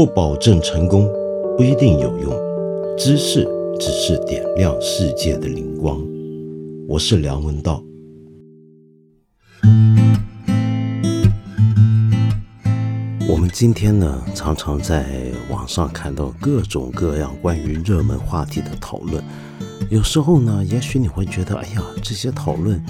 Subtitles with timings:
[0.00, 1.06] 不保证成功，
[1.58, 2.32] 不一定有用。
[2.96, 3.46] 知识
[3.78, 6.00] 只是点亮世界的灵光。
[6.88, 7.84] 我是梁文道。
[13.28, 15.04] 我们今天呢，常常在
[15.50, 19.22] 网上看到各种各样关于热门话题的讨论。
[19.90, 22.82] 有时候呢，也许你会觉得，哎呀，这些讨论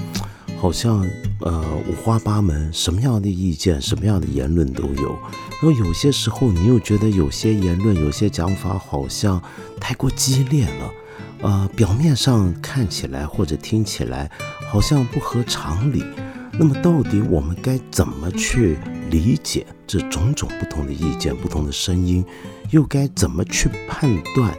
[0.60, 1.08] 好像
[1.40, 5.18] 呃五花八门，什么样的意见、什么样的言论都有。
[5.62, 9.42] 然后有些时候，你又觉得有些言论、有些讲法好像
[9.80, 10.90] 太过激烈了，
[11.40, 14.30] 呃，表面上看起来或者听起来
[14.70, 16.04] 好像不合常理。
[16.52, 18.76] 那么，到底我们该怎么去
[19.10, 22.22] 理解这种种不同的意见、不同的声音？
[22.70, 24.54] 又该怎么去判断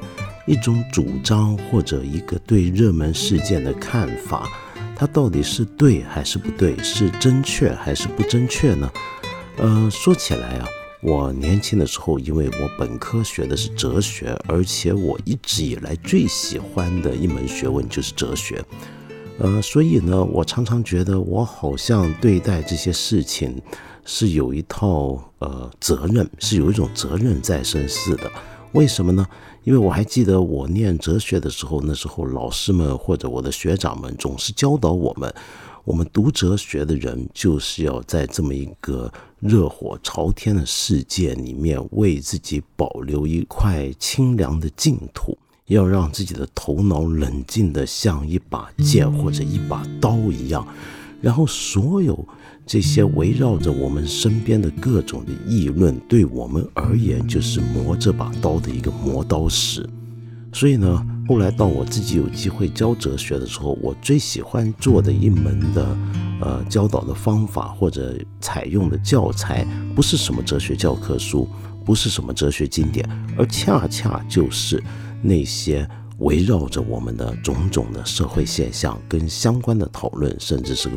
[0.47, 4.49] 一种主张或者一个对热门事件的看法，
[5.01, 8.87] 它到底是对还是不对，是正确还是不正确呢？
[9.57, 10.67] 呃，说起来啊，
[11.01, 18.63] 我年轻的时候，因为我本科学的是哲学，而且我一直以来最喜欢的一门学问就是哲学。
[19.39, 23.59] 呃，所以呢，我常常觉得我好像对待这些事情
[24.05, 28.31] 是有一套呃责任，是有一种责任在身似的。
[28.73, 29.27] 为什么呢？
[29.63, 35.33] 因为我还记得我念哲学的时候，那时候老师们或者我的学长们总是教导我们，
[35.83, 45.37] 我们读哲学的人就是要在这么一个热火朝天的世界里面，为自己保留一块清凉的净土。
[45.67, 50.67] 要让自己的头脑冷静的像一把剑或者一把刀一样，
[51.21, 52.27] 然后所有
[52.65, 59.87] 这些围绕着我们身边的各种的议论，对我们而言就是磨这把刀的一个磨刀石。
[60.53, 65.97] 所以呢，后来到我自己有机会教哲学的时候，我最喜欢做的一门的
[66.41, 69.65] 呃教导的方法或者采用的教材，
[69.95, 71.47] 不是什么哲学教科书，
[71.85, 74.81] 不是什么哲学经典，而恰恰就是。
[75.23, 75.87] 那些
[76.17, 80.89] 围绕着我们的种种的社会现象跟相关的讨论，甚至是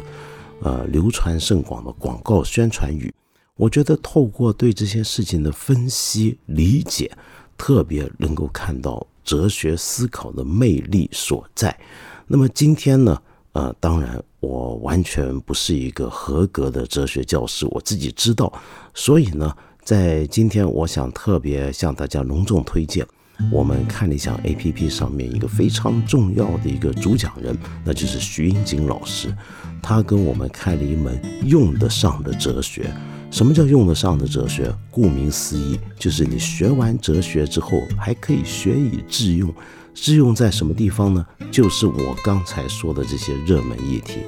[0.61, 3.13] 呃流传甚广的广告宣传语，
[3.57, 7.11] 我觉得透过对这些事情的分析理解，
[7.57, 11.79] 特别能够看到哲学思考的魅力所在。
[12.27, 13.21] 那么今天呢，
[13.53, 18.53] 呃，当然我完全不是一个合格的哲学教师，我自己知道，
[18.95, 23.07] 所以呢，在今天我想特别向大家隆重推荐。
[23.51, 29.35] 我们看理想 A P P 上面一个非常重要的一个主讲人，那就是徐英锦老师。
[29.83, 32.91] 他跟我们开了一门用得上的哲学。
[33.31, 34.73] 什么叫用得上的哲学？
[34.91, 39.53] 顾名思义，就是你学完哲学之后，还可以学以致用。
[39.93, 41.27] 致用在什么地方呢？
[41.51, 44.21] 就是我刚才说的这些热门议题。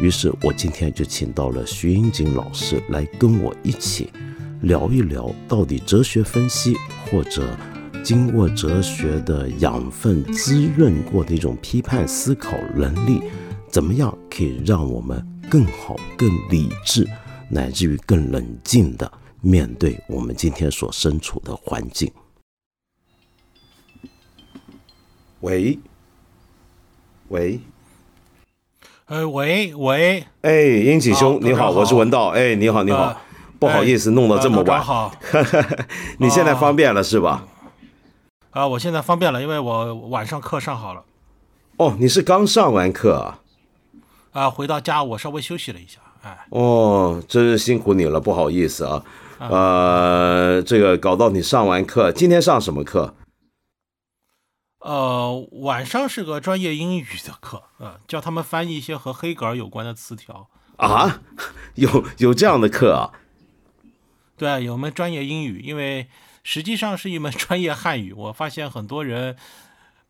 [0.00, 4.10] 于是我今天就请到了徐英锦老师来跟我一起
[4.62, 6.76] 聊一聊，到底哲学分析
[7.10, 7.42] 或者。
[8.02, 13.22] 经过哲学的养分滋润过的一种批判思考能力，
[13.68, 17.06] 怎么样可以让我们更好、更理智，
[17.48, 19.10] 乃至于更冷静的
[19.40, 22.10] 面对我们今天所身处的环境？
[25.40, 25.78] 喂，
[27.28, 27.60] 喂，
[29.06, 33.20] 呃，喂喂，哎，英启兄，你好，我是文道，哎，你好，你好，
[33.60, 35.14] 不好意思，弄到这么晚，好，
[36.18, 37.46] 你现在方便了是吧？
[38.52, 41.02] 啊，我现在方便了，因为我晚上课上好了。
[41.78, 43.40] 哦，你是刚上完课啊？
[44.32, 46.46] 啊，回到家我稍微休息了一下，哎。
[46.50, 49.02] 哦，真是辛苦你了，不好意思啊。
[49.38, 53.14] 呃，这个搞到你上完课，今天上什么课？
[54.80, 60.50] 呃，晚上是个专业英语的课，呃，叫他们翻译一些和黑格尔有关的词条。
[60.76, 61.22] 啊？
[61.76, 63.12] 有有这样的课啊？
[64.36, 66.06] 对，有门专业英语，因为。
[66.44, 69.36] 实际上是一门 专业汉语，我发现很多人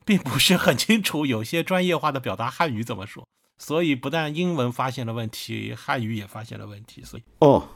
[0.04, 3.26] 并不是很清楚有些专业化的表达汉语怎么说，
[3.58, 7.02] 所以不但英文发现了问题，汉语也发现了问题。
[7.04, 7.68] 所以哦，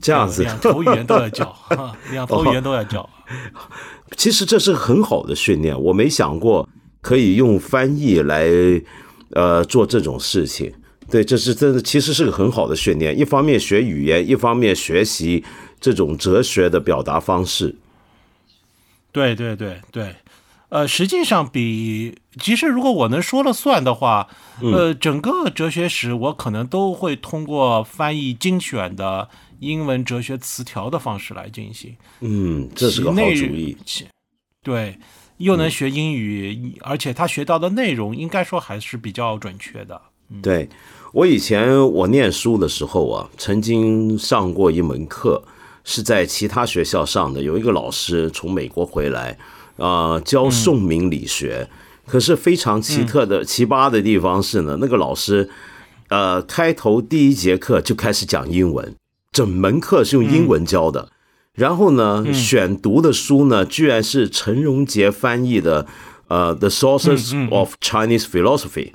[0.00, 1.56] 这样子，两头语言都要教，
[2.10, 3.08] 两头语言都要教。
[4.16, 6.68] 其实这是很好的训练，我没想过
[7.00, 8.44] 可以用翻译来
[9.30, 10.72] 呃做这种事情。
[11.08, 13.18] 对，这是真的，其实是个很好的训练。
[13.18, 15.42] 一方面学语言，一方面学习
[15.80, 17.76] 这种哲学的表达方式。
[19.12, 20.14] 对对对对，
[20.68, 24.28] 呃，实际上比其实如果我能说了算的话，
[24.60, 29.28] 呃，整个哲学史我可能都会通过翻译精选的
[29.58, 31.96] 英文哲学词条的方式来进行。
[32.20, 33.76] 嗯，这是个好主意。
[34.62, 34.98] 对，
[35.38, 40.00] 又能学英语，而且他学到的内容应该说还是比较准确的。
[40.40, 40.68] 对
[41.12, 45.42] 我以前我念书的时候啊，曾经上过一门课。
[45.90, 49.36] 是在其他学校上的，有一个老师从美国回来，
[49.76, 51.68] 啊，教宋明理学。
[52.06, 55.50] 可是非常奇特的、奇葩的地方是呢，那个老师，
[56.08, 58.94] 呃，开头第一节课就开始讲英文，
[59.32, 61.10] 整门课是用英文教的。
[61.54, 65.88] 然后呢，选读的书呢，居然是陈荣杰翻译的，
[66.28, 68.92] 呃，《The Sources of Chinese Philosophy》。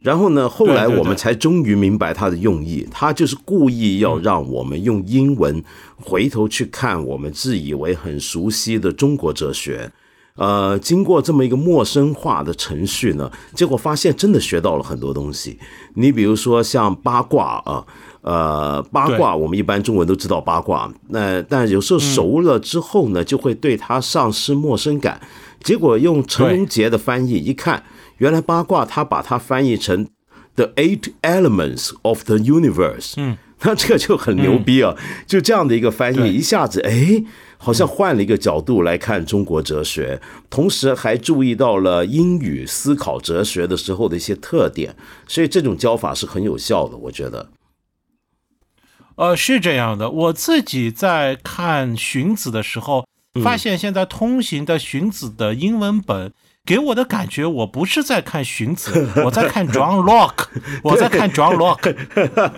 [0.00, 5.62] 然后呢，后来我们才终于明白他的用意，他就是故意要让我们用英文
[5.96, 9.90] 回头去看我们自以为很熟悉的中国哲学。
[10.36, 15.58] 呃，经过这么一个陌生化的程序呢，结果发现真的学到了很多东西。
[15.94, 17.82] 你比如说像八卦啊，
[18.20, 25.18] 呃，八卦我们一般中文都知道八卦，那但有时候熟了之后呢，就会对它丧失陌生感。
[25.64, 27.82] 结果用陈荣杰的翻译一看，
[28.18, 30.08] 原来八卦他把它翻译成
[30.54, 34.96] The Eight Elements of the Universe，嗯，那这个就很牛逼啊！
[35.26, 37.24] 就这样的一个翻译，一下子哎。
[37.58, 40.20] 好像换了一个角度来看中国哲学，
[40.50, 44.94] 同时还注意到了英语思考哲学的时候的一些特点，
[45.26, 47.48] 所以这种教法是很有效的，我觉得。
[49.14, 53.06] 呃，是这样的，我自己在看荀子的时候，
[53.42, 56.30] 发现现在通行的荀子的英文本。
[56.66, 60.46] 给我的感觉，我不是在看荀子， 我在看 John Locke，
[60.82, 61.94] 我在看 John Locke。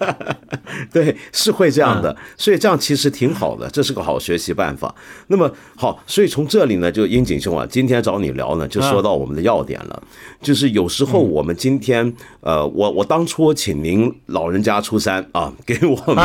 [0.90, 4.94] 对，是会这样的，所以这样其实挺好的，这是个好学习办法。
[5.26, 10.02] 那么好，所以从这里呢，就殷景兄啊，今天找你聊呢，就说到我们的要点了，
[10.40, 16.16] 就是有时候我们今天，呃，我我当初请您老人家出山啊， 给我们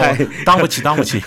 [0.00, 1.20] 开，当不起，当不起，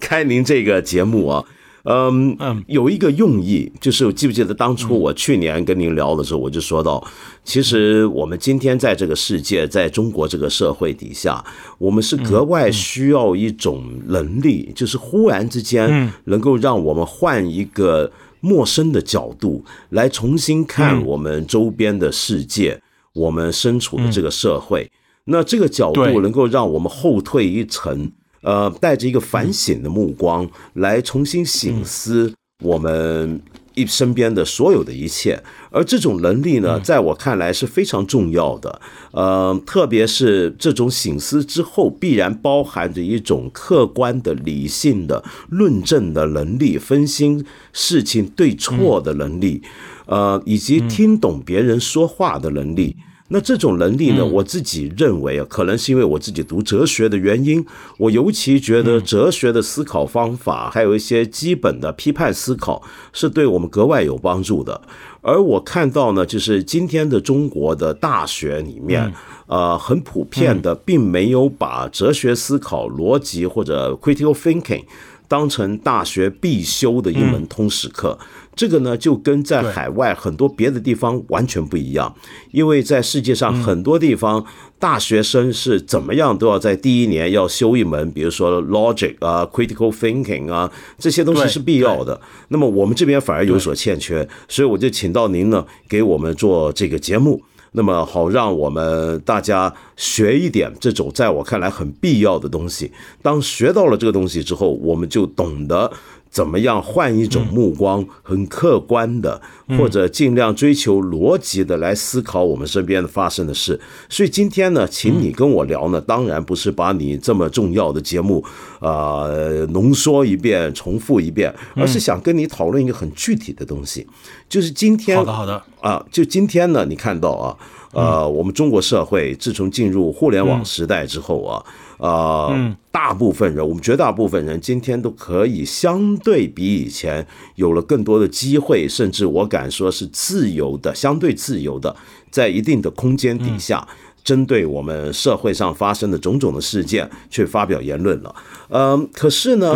[0.00, 1.44] 开您这个节目啊。
[1.84, 7.06] 嗯嗯，有一个用意，就是记不记得当初我去年跟您聊的时候，我就说到，
[7.44, 11.44] 其实我们今天在这个世界，在中国这个社会底下，
[11.76, 18.10] 我们是格外需要一种能力，就是忽然之间能够让我们换一个
[18.40, 22.80] 陌生的角度来重新看我们周边的世界，
[23.12, 24.90] 我们身处的这个社会，
[25.26, 28.10] 那这个角度能够让我们后退一层。
[28.44, 32.32] 呃，带着一个反省的目光来重新醒思
[32.62, 33.40] 我们
[33.74, 38.80] 一身边的所有的一切，而这种能力呢，在我看来是非常重要的。
[39.10, 49.62] 呃，特别是这种醒思之后，必然包含着一种客观的、理性的论证的能力，分析事情对错的能力，
[50.06, 52.96] 呃，以及听懂别人说话的能力。
[53.34, 54.24] 那这种能力呢？
[54.24, 57.66] 我自己认为啊，可能是因为我自己读哲学的原因，
[57.98, 62.80] 我尤其觉得哲学的思考方法，还有一些基本的批判思考，
[63.12, 64.80] 是对我们格外有帮助的。
[65.20, 69.12] 而我看到呢，就是今天的中国的大学里面，
[69.48, 74.84] 呃，很普遍的，并没有把哲学思考、逻辑或者 critical thinking
[75.26, 78.16] 当成大学必修的一门通识课。
[78.56, 82.14] 这个呢，就跟在海外很多别的地方完全不一样，
[82.52, 84.44] 因为在世界上很多地方，
[84.78, 92.20] 大学生是怎么样都要在第一年要修一门，比如说 logic 啊、critical thinking 啊这些东西是必要的。
[92.48, 97.42] 那么我们这边反而有所欠缺，所以我就请到您呢，给我们做这个节目，
[97.72, 102.92] 那么好让我们大家学一点这种在我看来很必要的东西。
[103.20, 105.90] 当学到了这个东西之后，我们就懂得。
[106.34, 109.40] 怎么样换一种目光，很客观的，
[109.78, 113.80] 或者尽量追求逻辑的来思考我们身边的发生的事。
[114.08, 118.44] 所以今天呢，请你跟我聊呢，当然不是把你这么重要的节目
[118.80, 119.28] 啊
[119.70, 124.04] 浓缩一遍、重复一遍，而是想跟你讨论一个很具体的东西，
[124.48, 125.62] 就是今天好的好的。
[125.80, 127.56] 啊，就今天呢，你看到啊，
[127.92, 131.64] 呃，我们中国社会自从进入互联网时代之后啊。
[131.98, 141.94] 呃，大部分人，我们绝大部分人今天都可以相对比以前有了更多的机会，甚至我敢说是自由的，相对自由的，
[142.30, 143.86] 在一定的空间底下，
[144.22, 148.34] 针对我们社会上发生的种种的事件去发表言论了。
[148.68, 149.74] 嗯，可是呢？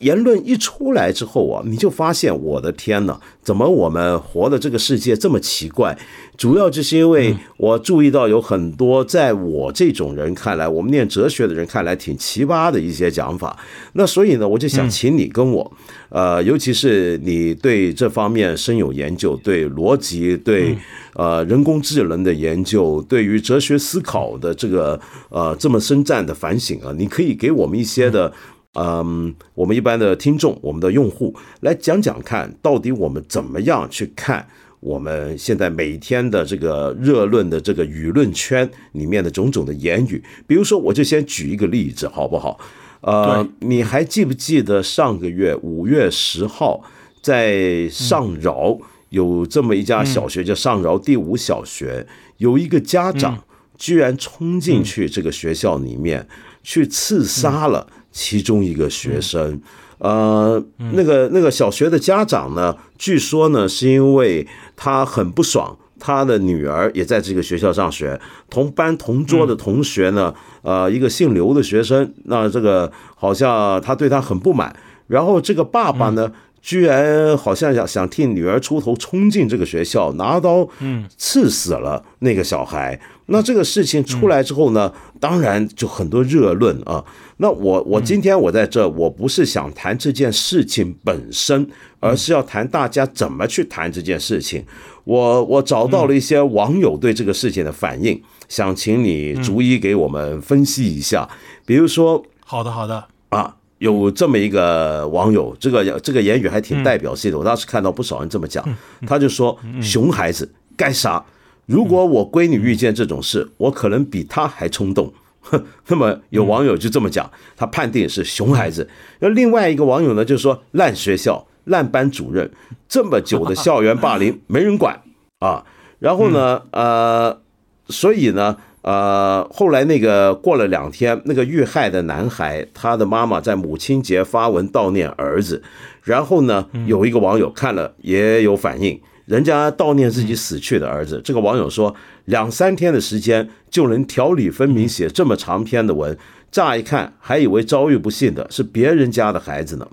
[0.00, 5.96] 言论一出来之后啊，你就发现，我的天呐，怎么我们活的这个世界这么奇怪？
[6.36, 13.58] 主要就是因为我注意到有很多在我这种人看来，我们念哲学的人看来挺奇葩的一些讲法。
[13.94, 15.72] 那所以呢，我就想请你跟我，
[16.10, 20.76] 呃，尤其是你对这方面深有研究，对逻辑、对
[21.14, 25.00] 呃人工智能的研究，对于哲学思考的这个
[25.30, 28.30] 呃这么深湛的反省啊，你可以给我们一些的。
[28.78, 34.46] 嗯，我们一般的听众，我们的用户来讲讲看，到底我们怎么样去看
[34.80, 40.22] 我们现在每天的这个热论的这个舆论圈里面的种种的言语？
[40.46, 42.60] 比如说，我就先举一个例子，好不好？
[43.00, 46.82] 呃，你还记不记得上个月五月十号
[47.22, 48.78] 在上饶
[49.08, 52.06] 有这么一家小学，叫上饶第五小学，
[52.38, 53.42] 有一个家长
[53.78, 56.26] 居然冲进去这个学校里面
[56.62, 59.60] 去刺杀了其中一个学生。
[59.98, 60.62] 呃，
[60.94, 65.76] 那个那个小学的家长呢，据说呢是因为他很不爽。
[65.98, 68.20] 他的女儿也在这个学校上学，
[68.50, 76.30] 同班同桌的同学呢，呃，一个姓刘的学生，那这个好像他对他很不满，然后这个爸爸呢，
[76.60, 83.00] 居然好像想想替女儿出头，冲进这个学校，拿刀，嗯，刺死了那个小孩。
[83.26, 87.04] 那这个事情出来之后呢，当然就很多热论啊。
[87.38, 91.68] 那我我今天我在这，我不是想谈这件事情本身，
[92.00, 94.64] 而是要谈大家怎么去谈这件事情。
[95.04, 101.28] 我我找到了一些网友对这个事情的反应，想请你逐一给我们分析一下。
[101.64, 107.38] 比如说，好的好的啊，有这么一个网友，这个这个言语还挺代表性的。
[107.38, 108.64] 我当时看到不少人这么讲，
[109.06, 111.24] 他就说：“熊孩子该杀。
[111.66, 115.12] 如果我闺女遇见这种事，我可能比她还冲动。
[115.88, 118.88] ”那么有网友就这么讲，他判定是熊孩子。
[119.20, 122.48] 那另外一个网友呢，就说：“烂学校。”烂班主任
[122.88, 125.00] 这么久的校园霸凌没人管
[125.40, 125.64] 啊，
[125.98, 127.40] 然后呢，呃，
[127.88, 135.60] 所以呢，呃，后来那个过了两天，那个遇害的男孩他的妈妈在母亲节发文悼念儿子，
[136.04, 141.94] 然后呢，有一个网友看了也有反应，人家悼念自己死去的儿子，这个网友说
[142.26, 146.16] 两三天的时间就能条理分明写这么长篇的文，
[146.50, 149.88] 乍一看还以为遭遇不幸的是别人家的孩子呢。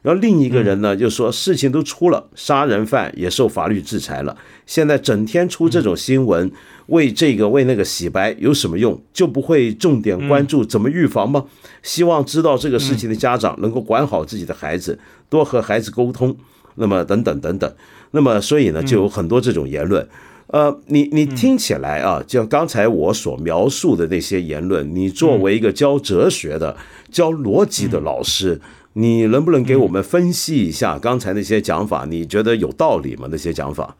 [0.00, 6.50] 然后另一个人呢，就说事情都出了，杀人犯也受法律制裁了，现在整天出这种新闻，
[6.86, 9.02] 为这个为那个洗白有什么用？
[9.12, 11.44] 就不会重点关注怎么预防吗？
[11.82, 16.34] 希望知道这个事情的家长能够管好自己的孩子，多和孩子沟通。
[16.78, 17.74] 那么等等等等，
[18.12, 20.08] 那么所以呢，就有很多这种言论。
[20.48, 26.76] 呃，你你听起来啊，就像刚才我所描述的那些言论，你作为一个教哲学的、
[27.10, 28.60] 教逻辑的老师。
[28.94, 32.04] 你能不能给我们分析一下刚才那些讲法？
[32.06, 33.28] 你觉得有道理吗？
[33.30, 33.94] 那些讲法？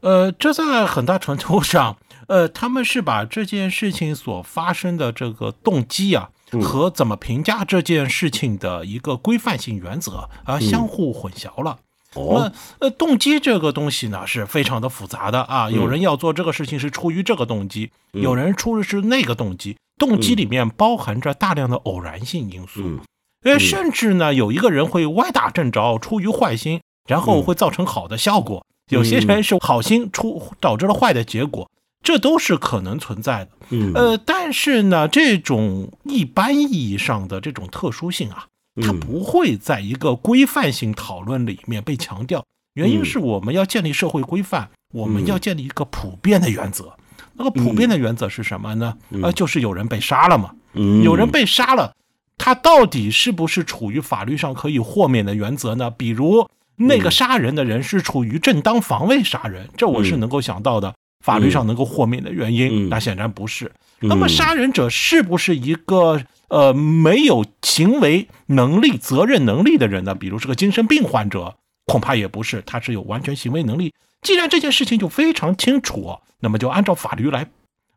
[0.00, 6.28] 呃，这在很大程度上，呃，他们是把这件事情所发生的这个动机啊，
[6.60, 11.78] 和怎么评价这件事情的一个规范性原则啊，相互混淆了。
[12.14, 15.70] 那呃，动机这个东西呢，是非常的复杂的啊。
[15.70, 23.00] 有人要做这个事情是出于这个动机，有人出的是那个动机，动机里面包含着大量的偶然性因素。
[23.44, 31.70] 呃，甚至呢，有一个人会歪打正着，出于坏心，然后会造成好的效果；有些人是好心出导致了坏的结果，
[32.02, 33.50] 这都是可能存在的。
[33.94, 38.46] 呃，但是呢，这种一般意义上的这种特殊性啊，
[38.82, 42.44] 它不会在一个规范性讨论里面被强调。
[42.74, 46.92] 原因是我们要建立社会规范，我们要建立一个普遍的原则。
[47.34, 48.96] 那个普遍的原则是什么呢？
[49.22, 50.54] 呃，就是有人被杀了嘛，
[51.02, 51.94] 有人被杀了。
[52.38, 55.90] 他到底是不是处于法律上可以豁免的原则呢？
[55.90, 62.90] 比如那个杀人的人是处于正当防卫杀人，这我是能够想到的，法律上能够豁免的原因。
[62.90, 63.72] 那显然不是。
[64.00, 70.14] 那么杀人者是不是一个呃没有行为能力、责任能力的人呢？
[70.14, 73.94] 比如是个精神病患者，恐怕也不是，他是有完全行为能力。
[74.20, 77.46] 既然这件事情就非常清楚，那么就按照法律来。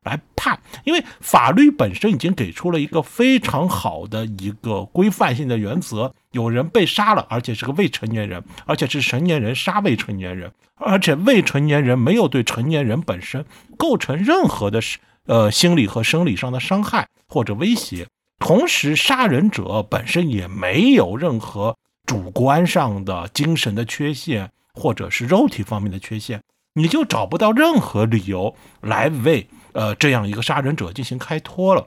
[0.05, 13.43] 来判，因为法律本身已经给出了一个非常好的一个规范性的原则：有人被杀了，而且是个未成年人，而且是成年人杀未成年人，而且未成年人没有对成年人本身
[13.77, 14.79] 构成任何的
[15.25, 18.07] 呃心理和生理上的伤害或者威胁，
[18.37, 26.43] 同时杀人者本身也没有任何主观上的精神的缺陷或者是肉体方面的缺陷，
[26.75, 29.47] 你就找不到任何理由来为。
[29.75, 31.85] 呃，这样一个杀人者进行开脱了，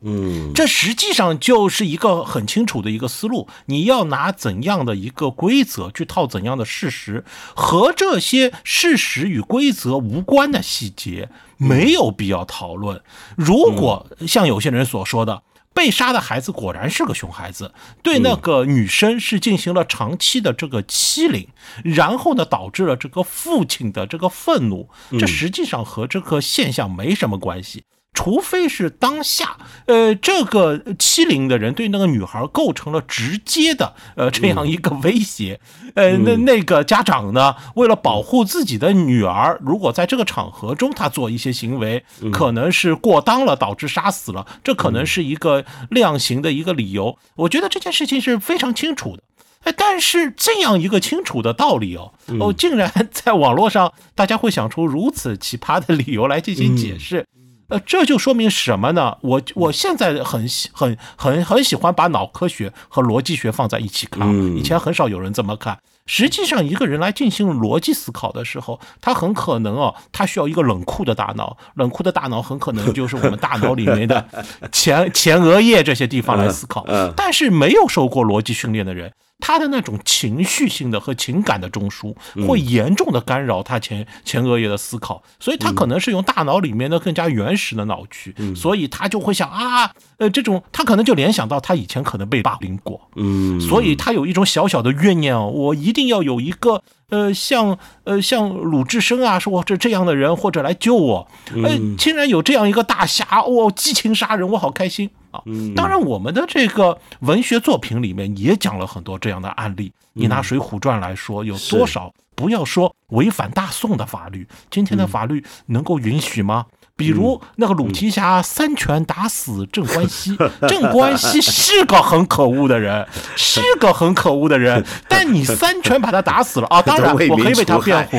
[0.00, 3.46] 嗯，这实际上就是一个很清楚的一个思路。
[3.66, 13.00] 你要拿怎样的一个规则去套怎样的事实，和这些事实与规则无关的细节没有必要讨论。
[13.36, 15.42] 如果像有些人所说的。
[15.78, 21.46] 被杀的孩子果然是个熊孩子，对那个女生是进行了长期的这个欺凌，
[21.84, 24.88] 然后呢，导致了这个父亲的这个愤怒，
[25.20, 27.84] 这实际上和这个现象没什么关系。
[28.14, 35.60] 除非是当下，呃，这个欺凌的人对那个女孩构成了直接的呃这样一个威胁，
[35.94, 47.16] 呃，那那个家长呢，为了保护自己的女儿，如果在这个场合中他做一些行为，可能是过当了，导致杀死了，这可能是一个量刑的一个理由。
[47.36, 49.22] 我觉得这件事情是非常清楚的。
[49.62, 57.24] 哎，但是这样一个清楚的道理哦，哦，竟然在网络上大家会想出如此奇葩的理由来进行解释。
[57.68, 59.18] 呃，这就说明什么呢？
[59.20, 65.78] 我我现在很喜很很很喜欢把脑科学和逻辑学放在一起看，以前很少有人这么看。
[66.06, 74.26] 实际上，一个人来进行逻辑思考的时候，他很可能哦，他需要一个冷酷的大脑，冷酷的大脑很可能就是我们大脑里面的
[74.72, 76.86] 前前额叶这些地方来思考。
[77.14, 79.12] 但是没有受过逻辑训练的人。
[79.40, 82.14] 他的那种情绪性的和情感的中枢，
[82.46, 96.82] 会严重的干扰他前前额叶的思考，所以他可能是用大脑里面的更加原始的脑区，所以他就会想啊，呃，这种他可能就联想到他以前可能被霸凌过，嗯，所以他有一种小小的怨念哦，我一定要有一个。
[97.10, 101.26] 呃，像呃像鲁智深啊，说这这样的人或者来救我，
[101.64, 105.74] 呃，竟然有这样一个大侠，哇，激情杀人，我好开心啊！
[105.74, 109.92] 当然，我们的这个文学作品里面也讲了很多这样的案例。
[110.12, 112.12] 你拿《水浒传》来说，有多少？
[112.34, 116.66] 不要说违反大宋的法律，今天的法律能够允许吗？
[116.96, 120.36] 比如那个鲁提辖三拳打死镇关西，
[120.68, 126.82] 镇关西是个很可恶的人， 是个很可恶的人， 但你三拳把他打死了啊！
[126.82, 128.18] 当然，我可以为他辩护。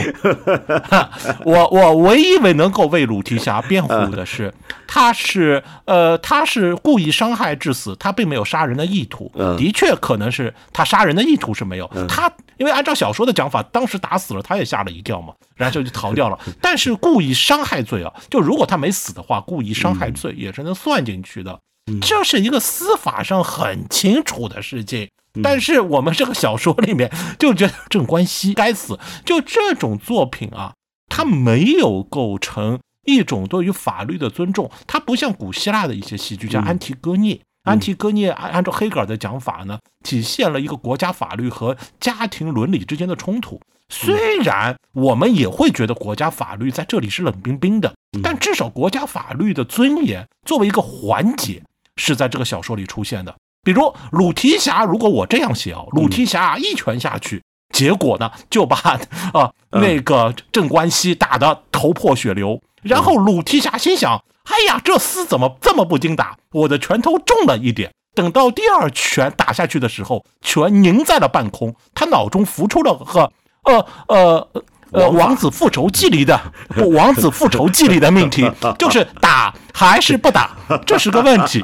[1.43, 4.53] 我我唯一为能够为鲁提辖辩护的是，
[4.91, 9.31] 他是呃他是故意伤害致死，他并没有杀人的意图。
[9.57, 11.85] 的确，可能是他杀人的意图是没有。
[12.07, 16.39] 他因为按照小说的讲法，当时打死了他也吓了一跳嘛，然后就就逃掉了。
[16.61, 18.65] 但是故意伤害罪啊，就如果。
[18.69, 21.59] 他没死的话，故意伤害罪也是能算进去的，
[22.03, 25.09] 这是一个司法上很清楚的事情。
[25.41, 30.73] 但是我们这个小说里面就觉得郑关西该死，就这种作品啊，
[31.09, 32.79] 它没有构成
[33.15, 34.69] 一种对于法律的尊重。
[34.87, 37.35] 它不像古希腊的一些戏剧，像《安提戈涅》。
[37.63, 43.59] 安提戈涅按按照黑格尔的讲法呢，体现了一个国家法律和家庭伦理之间的冲突。
[43.89, 47.93] 虽然我们也会觉得国家法律在这里是冷冰冰的，
[48.23, 51.61] 但至少国家法律的尊严作为一个环节
[51.97, 53.35] 是在这个小说里出现的。
[53.61, 57.43] 比如鲁提辖，如果我这样写哦，鲁提辖一拳下去，
[57.75, 58.77] 结果呢就把
[59.33, 66.37] 啊那个镇关西打得头破血流，然后鲁提辖心想：哎呀，这厮怎么这么不经打？
[66.51, 67.91] 我的拳头重了一点。
[68.15, 73.31] 等到第二拳打下去的时候，拳凝在了半空，他脑中浮出了个。
[73.63, 74.47] 呃呃
[74.91, 76.39] 呃，《王子复仇记》里的
[76.97, 80.55] 《王子复仇记》里的命题就是打还是不打，
[80.85, 81.63] 这是个问题，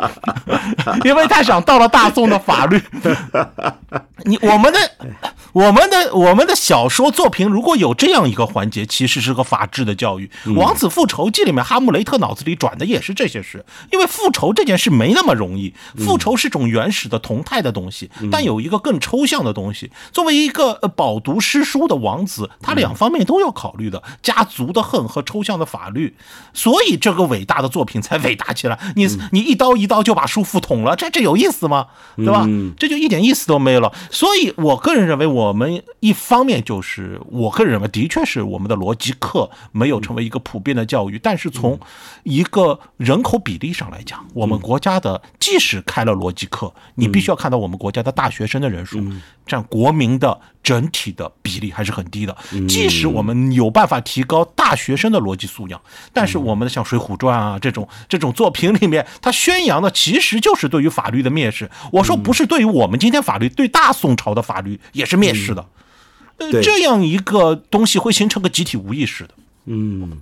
[1.03, 2.81] 因为他想到了大宋的法律，
[4.25, 4.79] 你我们的。
[5.55, 10.29] 我们的我们的小说作品如果有这样一个环节，其实是个法治的教育。
[10.53, 15.73] 《王子复仇记》里面，哈姆雷特脑子里转的也是这些事，因为复仇这件事没那么容易。
[15.97, 19.89] 复仇是种原始的同态的东西，但有一个更抽象的东西。
[20.11, 26.17] 作为一个饱读诗书的王子，他两方面都要考虑的：家族的恨和抽象的法律。
[26.53, 28.77] 所以这个伟大的作品才伟大起来。
[28.97, 31.87] 你你一刀一刀就把书复捅了，这这有意思吗？
[32.17, 32.45] 对吧？
[32.77, 33.93] 这就一点意思都没有了。
[34.11, 35.45] 所以我个人认为我。
[35.45, 41.19] 我们一方面就是，我个人认为，的确是我们的逻辑课没有成为一个普遍的教育。
[41.19, 41.79] 但是从
[42.23, 48.99] 一个人口比例上来讲，我们国家的即使开了逻辑课，你必须要看到我们国家的大学生的人数
[49.45, 52.35] 占国民的整体的比例还是很低的。
[52.67, 55.79] 即使我们有办法提高大学生的逻辑素养，
[56.11, 61.69] 但是我们的像《水浒传》啊这种这种作品里面，它宣扬的其实就是对于法律的蔑视。
[61.91, 65.35] 我说不是对于我们今天法律，对大宋朝的法律也是蔑。
[65.35, 65.67] 视的，
[66.37, 69.31] 呃，这样一个东西会形成个集体无意识的，
[69.65, 70.21] 嗯，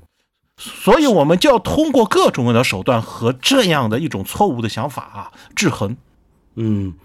[0.58, 5.95] 所以我们就要通过各种各样的手段和这样的一种错误的想法啊制衡，
[6.56, 6.95] 嗯，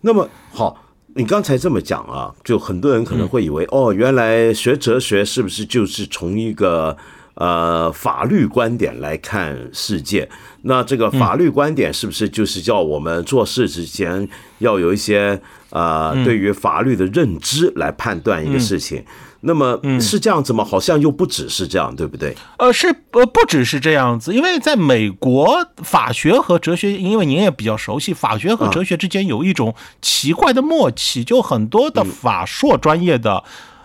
[0.00, 0.82] 那么好，
[1.14, 6.96] 你刚才这么讲啊，就很多人可能会以为，哦，原来学哲学是不是就是从一个
[7.34, 10.28] 呃法律观点来看世界？
[10.62, 15.40] 那这个法律观点是不是就是叫我们做事之前要有一些？
[15.70, 19.02] 呃，对于法律的认知来判断一个事情，
[19.40, 20.62] 那么是这样子吗？
[20.62, 22.36] 好像又不只是这样，对不对？
[22.58, 33.42] 呃，是呃，不只是这样子，因为在美国，法学和哲学，因为您也比较熟悉，法学和哲学之间有一种奇怪的默契，就很多的法硕专业的。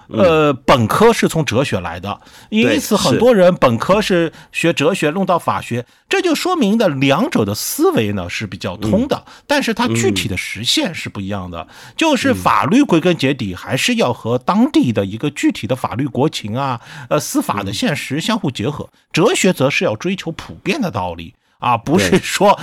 [0.10, 11.68] 呃，本科是从哲学来的，因此很多人本科是学哲学，弄到法学，这就说明的两者的思维呢是比较通的，但是它具体的实现是不一样的。
[11.96, 18.90] 就是法律归根结底还是要和当地的一个具体的法律国情啊，呃，司法的现实相互结合。
[19.12, 21.34] 哲学则是要追求普遍的道理。
[21.60, 22.60] 啊，不是说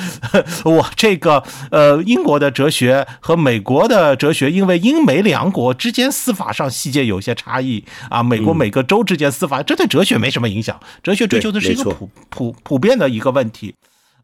[0.65, 10.79] 我这个呃，英国的哲学和美国的哲学，因为英美两国之间司法上细节有些差异啊，美国每个州之间司法，这对哲学没什么影响。
[11.03, 13.75] 哲学追求的是一个普普普遍的一个问题。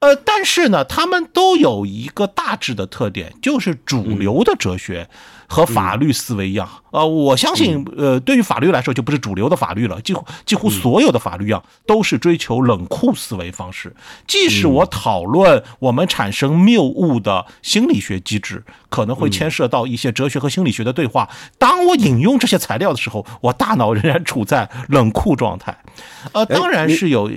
[0.00, 5.06] 呃，但是呢，他们都有一个大致的特点，就是主流的哲学
[5.50, 6.66] 和法律思维一样。
[6.92, 10.00] 呃，我相信，呃，对于法律来说，就不是主流的法律了。
[10.00, 13.94] 几乎几乎所有的法律一样，都是追求冷酷思维方式。
[14.26, 21.28] 即使我讨论我们产生谬误的心理学机制，可能会牵涉到一些哲学和心理学的对话。
[21.58, 25.76] 当我引用这些材料的时候，我大脑仍然处在冷酷状态。
[26.32, 27.30] 呃，当然是有。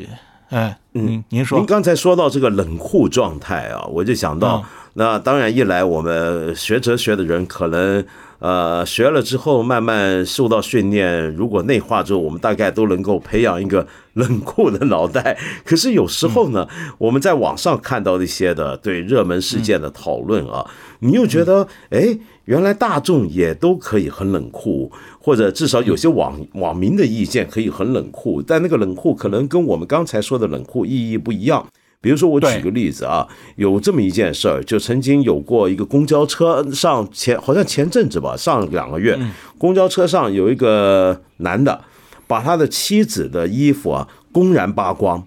[0.50, 4.64] 哎，嗯，您说，您刚才说到这个冷酷状态啊，我就想到，
[4.94, 8.06] 那当然一来，我们学哲学的人可能，
[8.40, 15.38] 呃，学了之后慢慢受到训练，如果内化之后，我们大概都能够培养一个冷酷的脑袋。
[15.66, 22.18] 可是有时候呢，我们在网上看到一些的对热门事件的讨论啊，你又觉得，哎。
[22.46, 31.66] 原来大众也都可以很冷酷，或者至少有些网网民的意见可以很冷酷，但那个冷酷可能跟我们刚才说的冷酷意义不一样。
[32.04, 39.18] 比如说，我举个例子啊，有这么一件事儿，就曾经有过一个公交车上前，好像前阵子吧，上两个月，
[39.58, 41.80] 公交车上有一个男的
[42.28, 45.26] 把他的妻子的衣服啊公然扒光。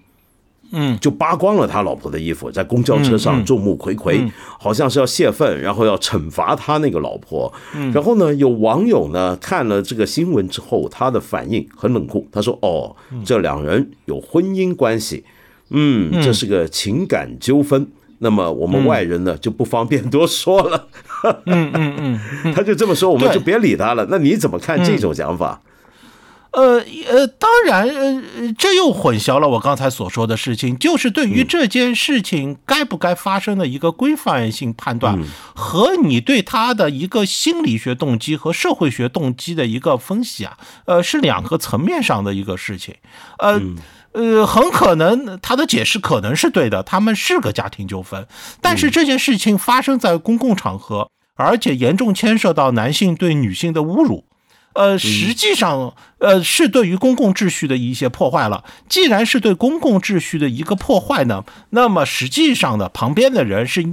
[0.73, 7.51] 嗯，就扒光了他老婆的衣服，在公交车上众目睽睽，好像是要泄愤，然后要惩罚他那个老婆。
[7.93, 15.23] 然后呢，有网友呢看了这个新闻之后，他的反应很冷酷，他说：“哦，这两人有婚姻关系，
[15.69, 17.87] 嗯，这是个情感纠纷。
[18.19, 20.87] 那么我们外人呢就不方便多说了。”
[21.45, 24.07] 嗯嗯嗯， 他就这么说，我们就别理他了。
[24.09, 25.61] 那你怎么看这种想法？
[26.51, 28.23] 呃呃，当然，呃，
[28.57, 35.19] 这又混淆了我刚才所说的事情，就是对于这件事情该不该发生的一个规范性判断，
[35.53, 42.95] 和你对他的一个心理学动机和社会学动机的一个分析啊，呃，是两个层面上的一个事情。
[43.37, 43.61] 呃
[44.13, 48.27] 呃，很可能他的解释可能是对的，他们是个家庭纠纷，
[48.61, 54.25] 但是这件事情发生在公共场合，而且严重牵涉到男性对女性的侮辱。
[54.73, 58.63] 呃，实际上，呃，是对于公共秩序的一些破坏了。
[58.87, 63.83] 既然是对公共秩序的一个破坏呢，那么实际上呢，旁边的人是，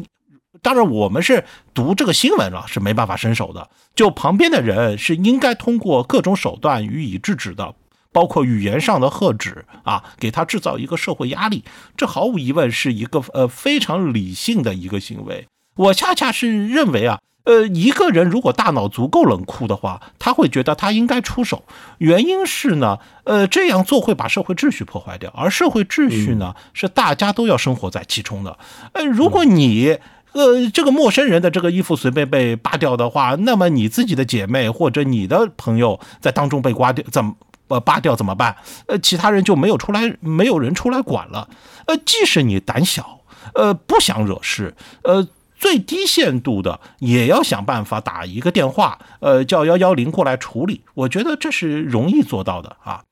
[0.61, 3.71] 当然我们是读这个新闻了，是没办法伸手的。
[3.95, 7.75] 就旁边的人是应该通过各种手段予以制止的，
[8.15, 11.65] 包括语言上的喝止啊，给他制造一个社会压力。
[11.97, 15.49] 这毫无疑问是一个呃非常理性的一个行为。
[15.77, 17.19] 我恰恰是认为啊。
[17.45, 21.65] 呃，一个人如果大脑足够冷酷的话，他会觉得他应该出手。
[21.99, 28.59] 原因是呢，呃，这样做会把社会秩序破坏掉，而社会秩序呢，是大家都要生活在其中的。
[28.95, 29.99] 呃，如果你
[30.33, 37.35] 呃这个陌生人的这个衣服随便被扒掉的话，那么你自己的姐妹或者你的朋友在当中被刮掉，怎么
[37.69, 38.57] 呃扒掉怎么办？
[38.87, 41.49] 呃，其他人就没有出来，没有人出来管了。
[41.87, 43.21] 呃，即使你胆小，
[43.55, 45.27] 呃，不想惹事，呃。
[45.57, 50.83] 最低限度的也要想办法打一个电话，呃，叫幺幺零过来处理。
[50.93, 53.03] 我觉得这是容易做到的啊。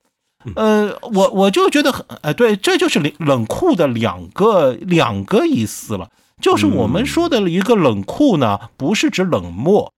[0.57, 6.11] 呃，我我就觉得很，哎，对，这就是冷冷酷的两个两个意思了。
[6.43, 9.91] 就是我们说的一个冷酷呢，不是指冷漠。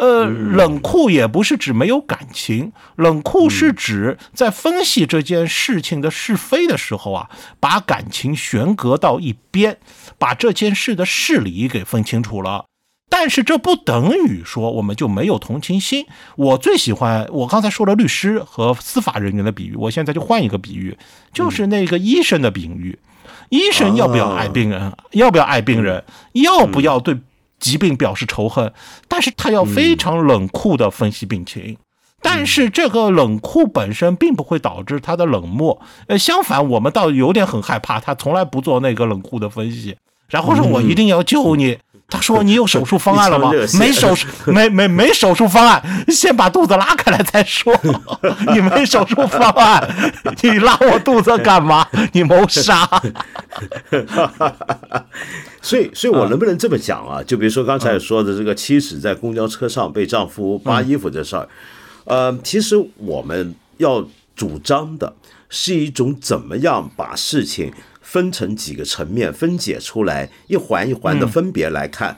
[0.00, 7.28] 呃，冷酷也不是指没有感情，冷酷是指在分析这件事情的是非的时候啊，
[7.60, 9.76] 把感情悬隔到一边，
[10.16, 12.64] 把这件事的事理给分清楚了。
[13.10, 16.06] 但是这不等于说我们就没有同情心。
[16.36, 20.96] 我最喜欢我刚才说了律师和司法人员的比喻，我现在就换一个比喻，
[21.34, 22.98] 就是那个医生的比喻。
[23.50, 24.92] 医生要不要爱病人？
[25.10, 26.02] 要不要爱病人？
[26.32, 27.18] 要不要对？
[27.60, 28.72] 疾病表示仇恨，
[29.06, 31.76] 但是他要非常冷酷的分析病情，
[32.22, 39.96] 但是这个冷酷本身并不会导致他的冷漠，呃，相反，我们倒有点很害怕，他从来不做那个冷酷的分析，
[40.28, 41.78] 然后说我一定要救你。
[42.10, 43.50] 他说：“你有手术方案了吗？
[43.78, 47.72] 没手术， 没没没手术方案，先把肚子拉开来再说。
[48.52, 49.88] 你没手术方案，
[50.42, 51.86] 你拉我肚子干嘛？
[52.12, 52.86] 你谋杀。
[55.62, 57.22] 所以，所以我能不能这么讲啊？
[57.22, 61.48] 就比如说刚才说的这个妻子在公交车上被丈夫扒衣服这事儿，
[62.04, 65.12] 呃，其实我们要主张的
[65.48, 67.72] 是一种怎么样把事情
[68.10, 72.16] 分成几个层面分解出来，一环一环的分别来看，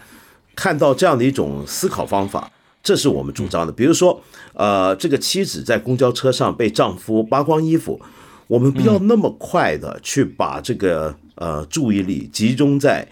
[0.56, 2.50] 看到这样的一种思考方法，
[2.82, 3.70] 这是我们主张的。
[3.70, 4.22] 比如说，
[4.54, 8.00] 呃，这个妻子在公交车上被丈夫扒光衣服，
[8.46, 13.06] 我们不要那么快的去把这个呃注意力集中在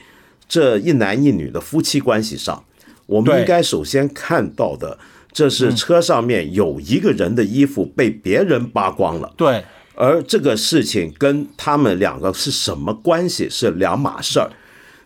[0.49, 2.65] 这一男一女的夫妻关系上，
[3.05, 4.99] 我们应该首先看到的。
[5.33, 9.65] 这是车上面有一个人的衣服被别人扒光了，对，
[10.01, 14.51] 而这个事情跟他们两个是什么关系是两码事儿。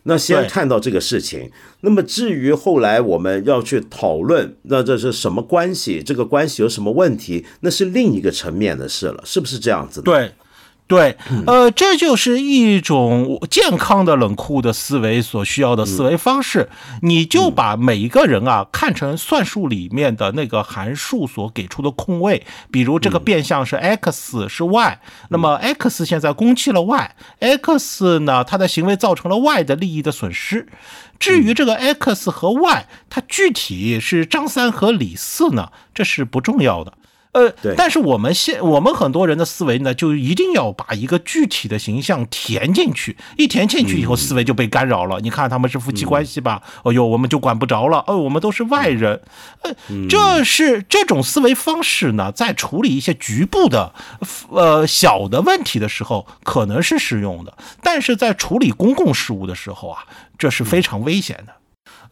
[0.04, 6.00] 那先看到这个事情，那么至于后来我们要去讨论，那这是什么关系？
[6.04, 7.44] 这个关系有什么问题？
[7.60, 10.12] 那是另一个层面的事了，是不是这样子的？
[10.12, 10.32] 对，
[10.86, 11.16] 对，
[11.46, 16.68] 呃，这就是一种健康的冷酷的思维所需要的思维方式。
[17.00, 30.68] 你就把每一个人啊看成算术里面的那个函数所给出的空位，比如这个变相是 x 是 y，那么 x 现在攻击了 y，x 呢它的行为造成了 y 的利益的损失。
[31.18, 36.92] 至于这个 x 和 y，它具体是张三和李四呢，这是不重要的。
[37.34, 45.18] 呃对，但是我们现我们很多人的思维呢，就一定要把一个具体的形象填进去，一填进去以后，思维就被干扰了。
[45.20, 46.62] 你看他们是夫妻关系吧？
[46.84, 48.04] 哦呦，我们就管不着了。
[48.06, 49.20] 哦，我们都是外人。
[49.62, 49.74] 呃，
[50.08, 53.92] 这是这种思维方式呢，在处理一些局部的
[54.50, 60.04] 呃小的问题的时候，可能是适用的，但是在处理公共事务的时候啊，
[60.38, 61.52] 这是非常危险的。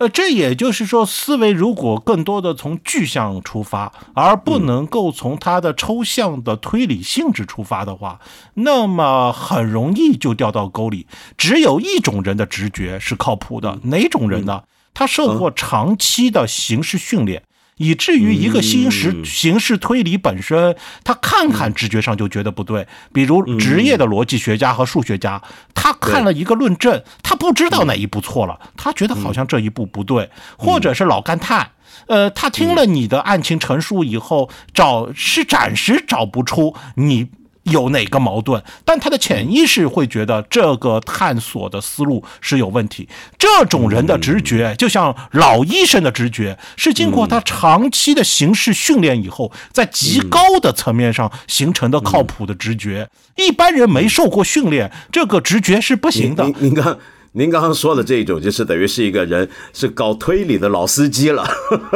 [0.02, 8.18] 呃，这也就是说，思维如果更多的从具象出发，而不能够从它的抽象的推理性质出发的话，
[8.54, 11.06] 那么很容易就掉到沟里。
[11.38, 14.64] 只有一种人的直觉是靠谱的，哪种人呢？
[14.92, 17.44] 他受过长期的形式训练。
[17.82, 22.86] 以至于一个新时形式推理本身，他看看直觉上就觉得不对。
[23.12, 25.42] 比如职业的逻辑学家和数学家，
[25.74, 31.72] 他看了一个论证，他不知道哪一步错了，他觉得好像这一步不对，或者是老干探。
[32.06, 37.28] 呃，他听了你的案情陈述以后，找是暂时找不出你
[37.64, 43.08] 有哪个矛盾，但他的潜意识会觉得这个探索的思路是有问题。
[43.38, 53.08] 这种人的直觉，就像老医生的直觉，是经过他长期的刑事训练以后，在极高的层面上形成的靠谱的直觉。
[53.36, 56.54] 一般人没受过训练，这个直觉是不行的您。
[56.58, 56.98] 您刚
[57.32, 61.44] 您刚刚说的这种，就是等于是一个人是搞推理的老司机了。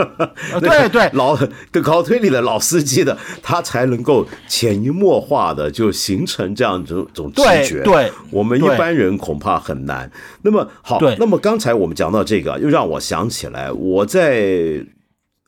[0.61, 1.39] 对对老
[1.83, 7.83] 搞推理的老司机的，他才能够潜移默化的就形成这样一种种直觉。
[7.83, 10.11] 对对我们一般人恐怕很难。
[10.43, 14.85] 那么好，那么刚才我们讲到这个，又让我想起来，我在。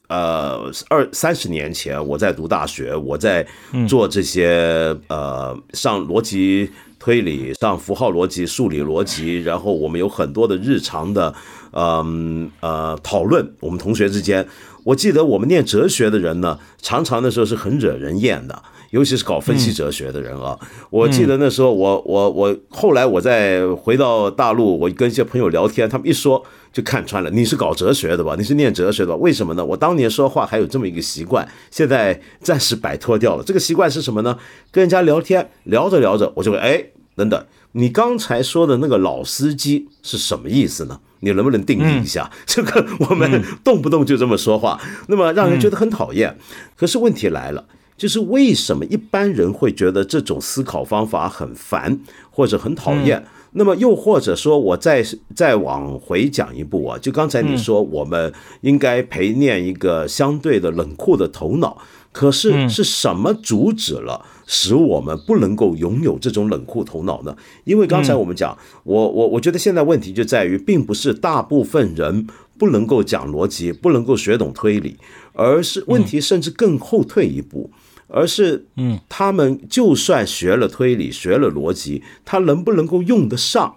[0.09, 3.47] 呃，二三十年前，我在读大学，我在
[3.87, 11.35] 做这些、呃上逻辑推理、上符号逻辑、数理逻辑，然后我们有很多的日常的
[11.73, 14.47] 嗯呃讨论，我们同学之间，
[14.85, 18.63] 我记得我们念哲学的人呢，常常那时候是很惹人厌的。
[18.91, 20.59] 尤其是搞分析哲学的人啊，
[20.89, 26.43] 我记得那时候我我我后来我在回到大陆，我跟一些朋友聊天，他们一说
[26.79, 28.37] 就看穿了，你是搞哲学的吧？
[28.39, 29.17] 你是念哲学的吧？
[29.17, 29.65] 为什么呢？
[29.65, 33.43] 我当年说话还有这么一个习惯，现在暂时摆脱掉了。
[33.43, 34.39] 这个习惯是什么呢？
[34.71, 36.85] 跟人家聊天聊着聊着，我就会哎，
[37.17, 41.01] 等等，你刚才说的那个老司机是什么意思呢？
[41.19, 42.31] 你能不能定义一下？
[42.47, 46.39] 这个我们动不动就这么说话，那么让人觉得很讨厌。
[46.77, 47.65] 可是问题来了。
[47.97, 51.99] 就是为什么一般人会觉得这种思考方法很烦
[52.31, 53.27] 或者很讨厌？
[53.53, 61.79] 那么又或者说，我再再往回讲一步啊，就刚才你说，我们应该培练一个相对的冷酷的头脑。
[62.11, 67.37] 可是是什么阻止了，使我们不能够拥有这种冷酷头脑呢？
[67.65, 72.27] 因为刚才我们讲，我我我觉得现在问题就在于，并不是大部分人
[72.59, 74.97] 不能够讲逻辑，不能够学懂推理，
[75.35, 77.71] 而是问题甚至更后退一步。
[78.09, 83.77] 而是，嗯，他们就算学了推理，学了逻辑，他能不能够用得上，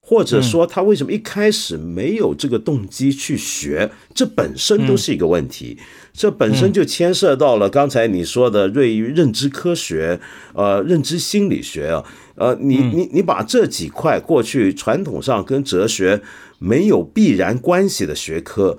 [0.00, 5.78] 或者说他为什么一开始没有这个动机去学，这本身都是一个问题。
[6.12, 10.20] 这本身就牵涉到了刚才你说的对于认知科学、
[10.52, 16.20] 呃认知心理学啊，呃，你你你把这几块过去传统上跟哲学
[16.58, 18.78] 没有必然关系的学科。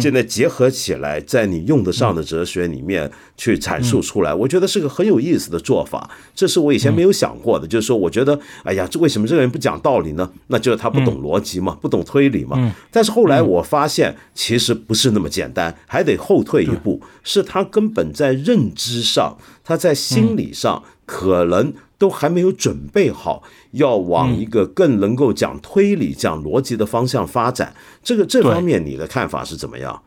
[0.00, 6.10] 现在结合起来，在你用得上的哲学里面去阐述出来，我觉得是个很有意思的做法。
[6.34, 10.30] 这是我以前没有想过的，就是说，我觉得，哎呀，这为什么这个人不讲道理呢？
[10.48, 12.74] 那就是他不懂逻辑嘛，不懂推理嘛。
[12.90, 21.72] 但是后来我发现，其实不是那么简单，还得后退一步，是他根本在认知上，他在心理上可能
[22.04, 23.42] 都还没有准备好。
[23.70, 30.02] 要往一个更能够讲推理、讲逻辑的方向发展，这个这方面你的看法是怎么样？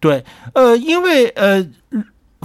[0.00, 1.64] 对，呃，因为呃，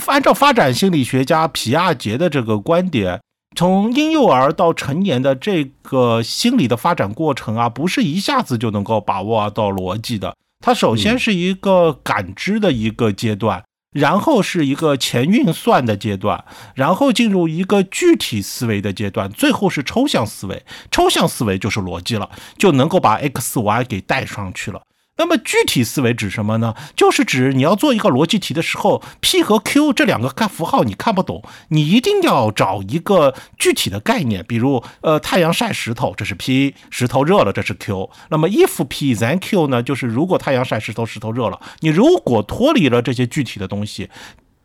[0.05, 3.19] 按照发展心理学家皮亚杰的这个观点，
[3.57, 13.63] 从婴幼儿到成年的这个心理的发展过程啊，不是一下子就能够把握到逻辑的，它首先是一个感知的一个阶段。
[13.91, 20.63] 然后是一个前运算的阶段，然后进入一个具体思维的阶段，最后是抽象思维。
[20.89, 24.81] 抽象思维就是逻辑了，就能够把 x、y 给带上去了。
[25.21, 26.73] 那么具体思维指什么呢？
[26.95, 38.09] 就是指你要做一个逻辑题的时候，p 和 q 这两个看符号你看不懂，你一定要找一个具体的概念，比如呃太阳晒石头，这是 p；石头热了，这是 q。
[38.29, 39.83] 那么 if p then q 呢？
[39.83, 41.61] 就是如果太阳晒石头，石头热了。
[41.81, 44.09] 你如果脱离了这些具体的东西。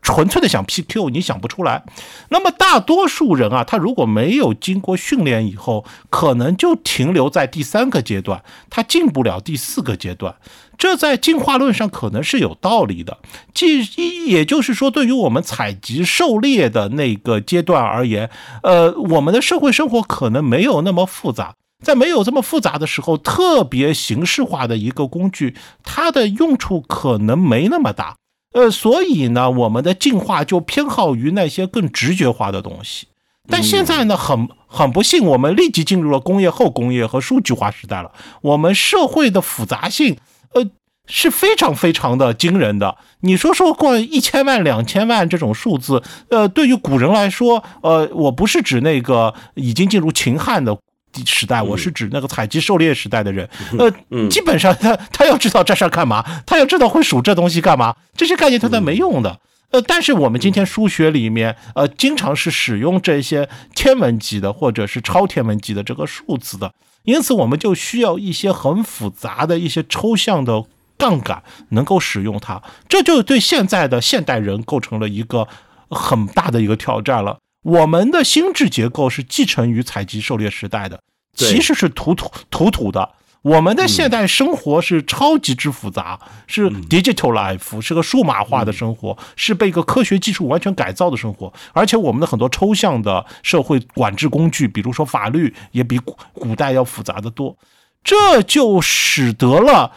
[0.07, 1.83] 纯粹的想 PQ，你想不出来。
[2.29, 10.35] 那么大多数人啊，他如果没有经过训练以后，可能就停留在第三个阶段，他进不了第四个阶段。
[10.77, 13.17] 这在进化论上可能是有道理的。
[13.53, 13.83] 即
[14.27, 18.29] 也就是说，对于我们采集狩猎的那个阶段而言，
[18.63, 21.53] 呃，我们的社会生活可能没有那么复杂。
[21.83, 28.15] 在没有这么复杂的时候，特别形式化的一个工具，它的用处可能没那么大。
[28.53, 33.07] 呃，所以呢，我们的进化就偏好于那些更直觉化的东西。
[33.49, 38.11] 但现在呢，很很不幸，我们立即进入了工业后工业和数据化时代了。
[38.41, 40.17] 我们社会的复杂性，
[40.53, 40.65] 呃，
[41.05, 42.97] 是非常非常的惊人的。
[43.21, 50.77] 你说说过一千万、两千万这种数字，呃，对于古人来说，呃，我不是指那个已经进入秦汉的。
[51.25, 59.39] 时代，我是指那个采集狩猎时代的人，呃，基本上他 他要知道这事儿干嘛，他要知道会数这东西干嘛，这些概念他都没用的。
[59.71, 70.63] 呃，但是我们今天数学里面，呃，经常是使用这些天文级的或者是超天文级的这个数字的，因此我们就需要一些很复杂的一些抽象的
[70.97, 75.45] 杠杆能够使用它，这就对现在的现代人构成了一个
[75.89, 77.39] 很大的一个挑战了。
[77.63, 81.01] 我们的心智结构是继承于采集狩猎时代的，
[81.37, 83.11] 其实是土土土土的。
[83.43, 91.53] 我们的现代生活是超级之复杂，是 digital life，是个数码化的生活，是被一个科学技术完全改造的生活。
[91.71, 97.55] 而且我们的很多抽象的社会管制工具，比如说法律，也比古古代要复杂的多。
[98.03, 99.93] 这就使得了，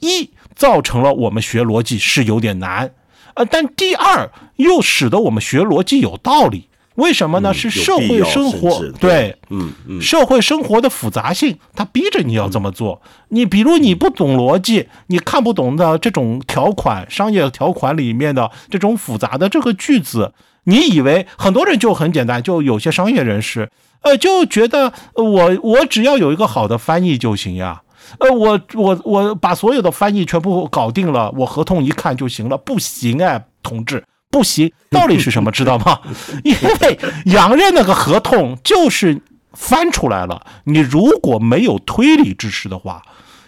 [0.00, 2.94] 一造成了我们学逻辑是有点难，
[3.34, 6.70] 呃，但第二又使得我们学逻辑有道理。
[6.96, 7.54] 为什么呢？
[7.54, 13.00] 是社会生活对，嗯嗯，社会生活的复杂性，它逼着你要这么做。
[13.28, 20.32] 你比如你不懂逻辑，你看不懂的这种条款，商业条款里面的这种复杂的这个句子，
[20.64, 27.82] 你以为很多人就很简单，就有些商业人士，呃，就觉得我我只要有一个好的翻译就行呀，
[28.18, 34.02] 呃，我我我把所有的翻译全部搞定了，我合同一看就行了，不行哎，同志。
[34.30, 35.50] 不行，道理是什么？
[35.50, 36.00] 知道吗？
[36.44, 39.20] 因为洋人那个合同就是
[39.52, 40.44] 翻出来了。
[40.64, 43.02] 你如果没有推理知识的话，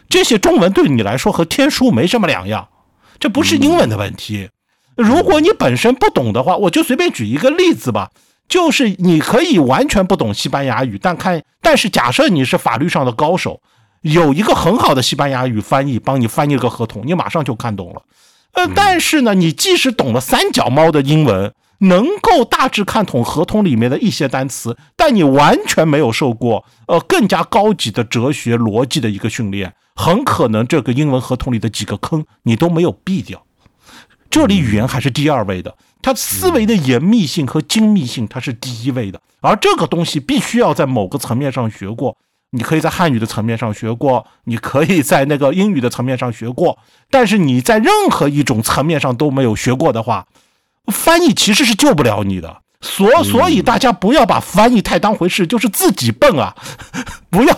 [0.08, 2.68] 这些中文对你来说和天书没什么两样。
[3.18, 4.48] 这不是英文的问题。
[4.96, 8.10] 如果你本身不懂的话，我就随便举一个例子吧。
[8.48, 13.60] 就是你可以完全不懂西班牙语，但看，但是假设你是法律上的高手，
[14.00, 18.00] 有一个很好的西班牙语翻译帮你翻译个合同，你马上就看懂了。
[18.58, 33.44] 呃，但是呢，你即使懂了三脚猫的英文，能够大致看懂合同里面的一些单词，但你完全没有受过呃更加高级的哲学逻辑的一个训练，很可能这个英文合同里的几个坑你都没有避掉。
[34.28, 42.18] 这里语言还是第二位的，它思维的严密性和精密性它是第一位的，而这个东西必须要在某个层面上学过。
[42.50, 46.78] 你可以在汉语的层面上学过，你可以在那个英语的层面上学过，
[47.10, 50.26] 但是你在任何一种层面上都没有学过的话，
[50.86, 52.62] 翻译其实是救不了你的。
[52.80, 56.54] 所所以大家不要把翻译太当回事，就是自己笨啊！
[57.28, 57.54] 不要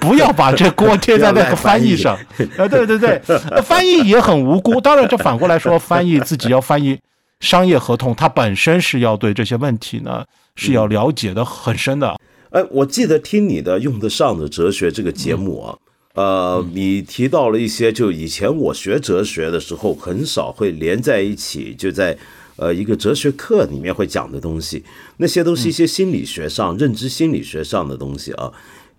[0.00, 2.16] 不要把这锅贴在那个翻译上。
[2.58, 3.22] 啊， 对对对，
[3.62, 4.80] 翻译也很无辜。
[4.80, 6.98] 当然，这反过来说，翻译自己要翻译
[7.38, 10.24] 商业合同，它本身是要对这些问题呢
[10.56, 12.18] 是要了解的很深的。
[12.54, 15.76] 哎，我记得听你的用得上的哲学这个节目啊，
[16.14, 22.16] 呃，你提到了一些，就以前我学哲学的时候，很少会连在一起，就在
[22.54, 24.84] 呃一个哲学课里面会讲的东西，
[25.16, 28.52] 那些都是一些心理学上、认知心理学上的东西啊。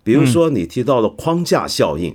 [0.04, 2.14] 比如说，你提到了框架效应，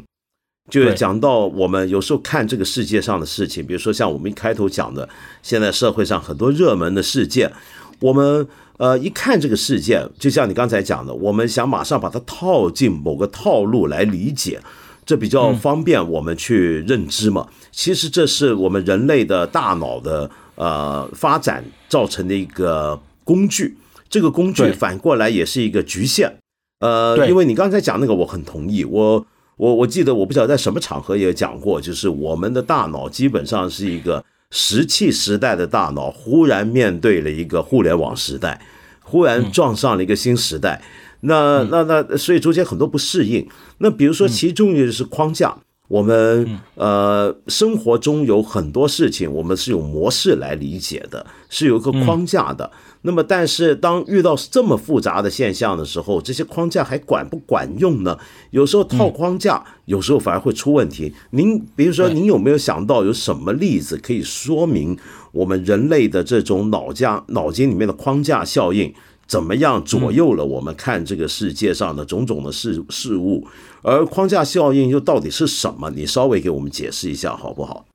[0.69, 5.09] 就讲到我们有时候看这个世界上的事情，比如说像我们一开头讲的，
[5.41, 7.51] 现在社会上很多热门的事件，
[7.99, 8.47] 我们。
[8.77, 14.59] 呃，一看这个事件，就像你刚才讲的，我们想马上把它套进某个套路来理解，
[15.05, 17.47] 这比较方便我们去认知嘛。
[17.71, 23.77] 其实这是我们人类的大脑的呃发展造成的一个工具，
[24.09, 26.37] 这个工具反过来也是一个局限。
[26.79, 28.83] 呃，因为你刚才讲那个，我很同意。
[28.83, 29.23] 我
[29.57, 34.25] 我我记得我不晓得在什么场合也讲过，就是我们的大脑基本上是一个。
[34.51, 38.61] 石器时代的大脑忽然面对了一个互联网时代，
[39.01, 40.81] 忽然撞上了一个新时代，
[41.21, 43.47] 那那那，所以中间很多不适应。
[43.79, 45.55] 那比如说，其中一个是框架，
[45.87, 52.69] 我们呃生活中有很多事情，我们是有模式来理解的，是有一个框架的。
[53.03, 58.17] 那么，但是当遇到这么复杂的现象的时候，这些框架还管不管用呢？
[58.51, 61.11] 有时候套框架，有时候反而会出问题。
[61.31, 64.95] 您比如说，您有没有想到有什么例子可以说明
[65.31, 68.93] 我们人类的这种脑架脑筋里面的框架效应
[69.25, 73.47] 怎么样左右了我们看这个世界上的种种的事事物？
[73.81, 75.89] 而框架效应又到底是什么？
[75.89, 77.85] 你稍微给我们解释一下好不好？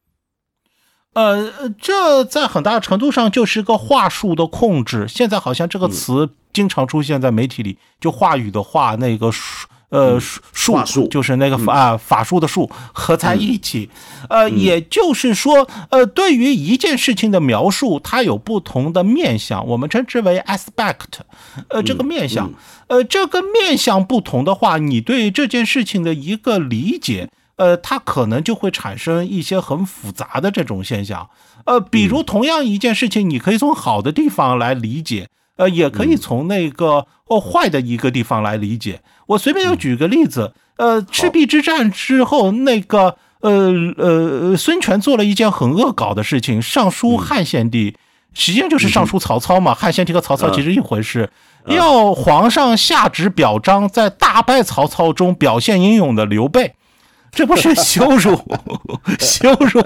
[1.17, 5.09] 呃，这在很大程度上就是个话术的控制。
[5.09, 13.89] 现在好像这个词经常出现在媒体里，就话语的话，那个术，呃，术就是那个啊法术的术合在一起。
[14.29, 21.21] 呃，也就是说，呃，对于一件事情的描述，它有不同的面相，我们称之为 aspect。
[21.71, 22.53] 呃，这个面相，
[22.89, 27.31] 呃，这个面相不同的话，你对这件事情的一个理解。
[27.57, 31.29] 呃，它可能就会产生一些很复杂的这种现象。
[31.65, 39.01] 呃，比如同样一件事情，你可以从好的地方来理解，呃，也可以从那个哦坏的一个地方来理解。
[39.29, 47.97] 我随便就举个例子，呃，赤壁之战之后，那个呃呃孙权做了一件很恶搞的事情，上书汉献帝，
[48.35, 49.75] 实际上就是上书曹操嘛。
[49.75, 51.31] 汉献帝和曹操其实一回事，
[51.67, 56.75] 要皇上下旨表彰在大败曹操中表现英勇的刘备。
[57.37, 58.35] 这不是羞辱，
[59.21, 59.83] 羞辱，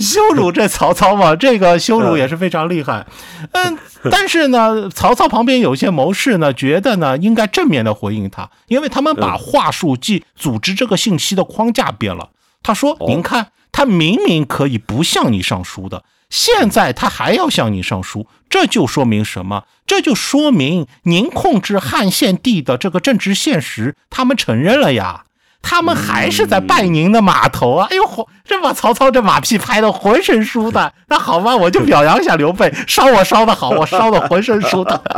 [0.00, 1.36] 羞辱这曹操吗？
[1.36, 3.06] 这个羞辱也是非常厉害。
[3.52, 3.78] 嗯，
[4.10, 12.30] 但是呢，曹操旁边有些谋士呢，觉得呢应该正面的回应他，因为他们把话术即组织这个信息的框架变了。
[12.64, 19.62] 他说：“您看，他明明可以不向你上书的，现在他还要向你上书，这就说明什么？
[19.86, 25.26] 这就说明您控制汉献帝的这个政治现实，他们承认了呀。”
[25.62, 27.86] 他们还是在拜您的码头啊！
[27.90, 30.92] 哎呦，这把曹操这马屁拍的浑身舒坦。
[31.08, 35.00] 那好吧，我就表扬一下刘备，烧我烧的好，我烧的浑身舒坦。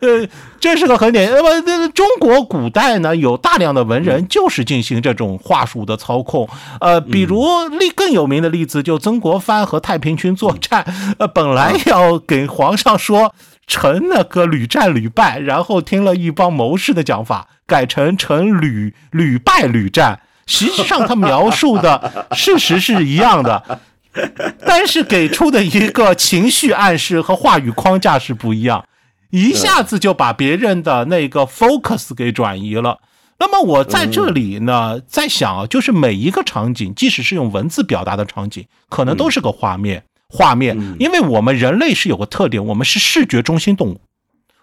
[0.00, 0.26] 呃，
[0.58, 6.48] 这是个很典型，那么中国古代呢，有大量的文人就是进行这种话术的操控。
[6.80, 10.86] 呃，比如例更有名的例子，就曾国藩和太平军作战，
[11.18, 13.34] 呃，本来要给皇上说
[13.70, 17.46] 成那个屡战屡败，然后听了一帮谋士的讲法。
[17.70, 23.80] 改成成屡屡败屡战，实际上他描述的事实是一样的，
[24.66, 28.84] 但是给出的一个情绪暗示和话语框架是不一样，
[29.30, 32.98] 一下子就把别人的那个 focus 给转移了。
[33.38, 44.00] 那么我在这里呢，在想啊，就是每一个场景，即使是用文字表达的场景，可能都是个画面，画面，因为我们人类是有个特点，我们是视觉中心动物，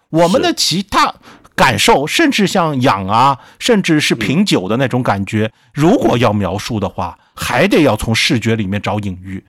[0.08, 1.14] 我们的其他。
[1.58, 9.44] 感受，甚至像痒啊，甚至是品酒的那种感觉，如果要描述的话，还得要从视觉里面找隐喻。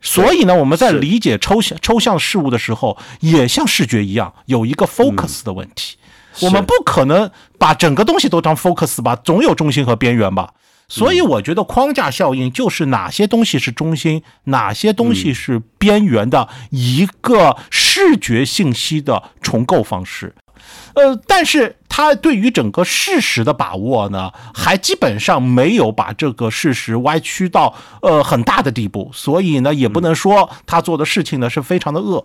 [0.00, 5.96] 所以呢，我们在理解抽象抽象事物的时候，也像视觉一样，有一个 focus 的问题。
[6.42, 10.54] 我们不可能把整个东西都当 focus 吧，总有中心和边缘吧。
[10.88, 20.34] 所以我觉得框架效应就是哪些东西是中心，哪些东西是边缘的一个视觉信息的重构方式。
[20.94, 32.24] 呃，但是他对于整个事实的把握呢，还基本上没有把这个事实歪曲到呃很大的地步，所以呢，也不能说他做的事情呢是非常的恶。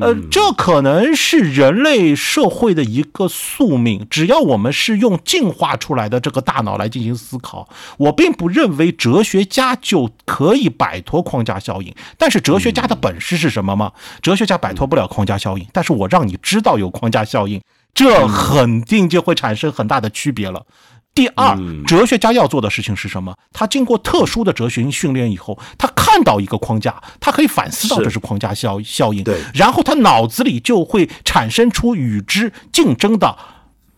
[0.00, 4.06] 呃，这可能是人类社会的一个宿命。
[4.08, 7.68] 只要我们是用进化出来的这个大脑来进行思考，
[7.98, 11.94] 我并不认为哲学家就可以摆脱框架效应。
[12.16, 13.92] 但是哲学家的本事是什么吗？
[14.22, 17.60] 哲学家摆脱不了框架效应，但是我让你知道有框架效应，
[17.94, 20.64] 这肯定就会产生很大的区别了。
[21.12, 23.36] 第二，哲学家要做的事情是什么？
[23.52, 33.36] 他经过特殊的哲学训练以后，他看到一个框架，他可以反思到这是框架效效应，对，然后他脑子里就会产生出与之竞争的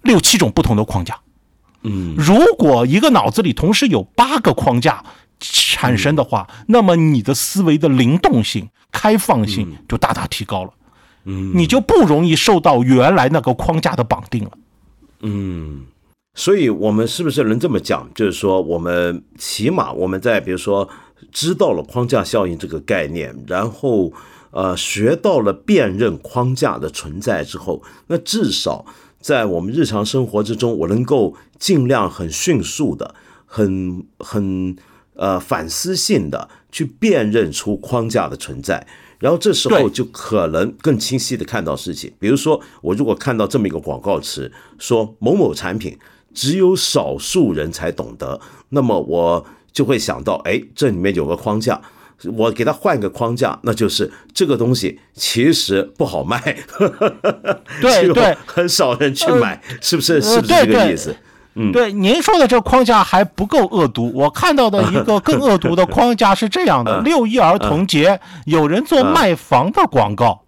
[0.03, 1.20] 六七种不同的框架。
[1.82, 5.05] 嗯，如果一个脑子里同时有八个框架
[5.38, 10.70] 产生的话，那么你的思维的灵动性、开放性就大大提高了。
[11.24, 14.50] 嗯，你就不容易受到原来那个框架的绑定了。
[15.20, 15.86] 嗯。
[16.34, 18.08] 所以，我们是不是能这么讲？
[18.14, 20.88] 就是说，我们起码我们在比如说
[21.30, 24.10] 知道了框架效应这个概念，然后
[24.50, 28.86] 呃学到了辨认框架的存在之后，那至少
[29.20, 33.14] 在我们日常生活之中，我能够尽量很迅速的、
[33.44, 34.74] 很很
[35.14, 38.86] 呃反思性的去辨认出框架的存在，
[39.22, 42.12] 然后这时候就可能更清晰的看到事情。
[42.18, 45.96] 比如说，我如果看到这么一个广告词，说某某产品。
[46.34, 51.78] 只有少数人才懂得，那么我就会想到，哎，这里面有个框架，
[52.38, 56.40] 我给他换个框架，那就是这个东西其实不好卖，
[57.82, 60.22] 对 对，很少人去买，是不是？
[60.22, 61.14] 是不是这个意思？
[61.55, 70.40] 嗯，对，您说的这个框架还不够恶毒，我看到的一个更恶毒的框架是这样的： 六一儿童节，有人做卖房的广告。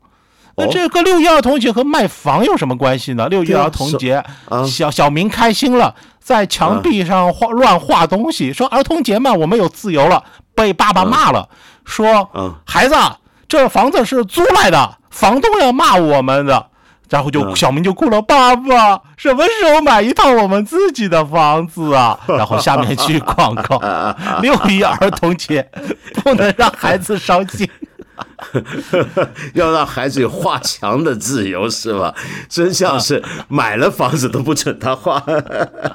[0.57, 3.29] 那这个六一儿童节和卖房有什么关系呢？
[3.29, 4.23] 六一儿童节，
[4.67, 10.23] 小小明开心了，在墙壁上画乱画东西，说儿童节嘛，我们有自由了，
[10.55, 11.49] 被爸爸骂了，
[11.85, 12.31] 说
[12.65, 12.95] 孩子，
[13.49, 16.69] 这房子是租来的，房东要骂我们的，
[17.11, 22.19] 然后就小明就哭了，爸爸什么时候买一套我们自己的房子啊？
[22.27, 23.81] 然后下面去广告，
[24.41, 25.69] 六一儿童节
[26.23, 27.69] 不能让孩子伤心。
[29.55, 32.15] 要让孩子有画墙的自由是吧？
[32.49, 35.23] 真相是买了房子都不准他画。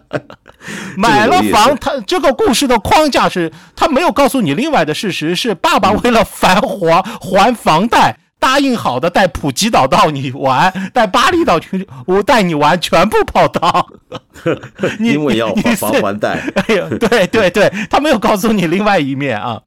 [0.98, 13.86] 买了房，他这个故事的框架是，他没有告诉你另外的事实是，爸爸为了繁华还房贷，答应好的带普吉岛到你玩， 带巴厘岛去我带你玩，全部泡汤。
[15.00, 16.40] 因为要还房还贷。
[16.56, 19.62] 哎呀，对对对，他没有告诉你另外一面啊。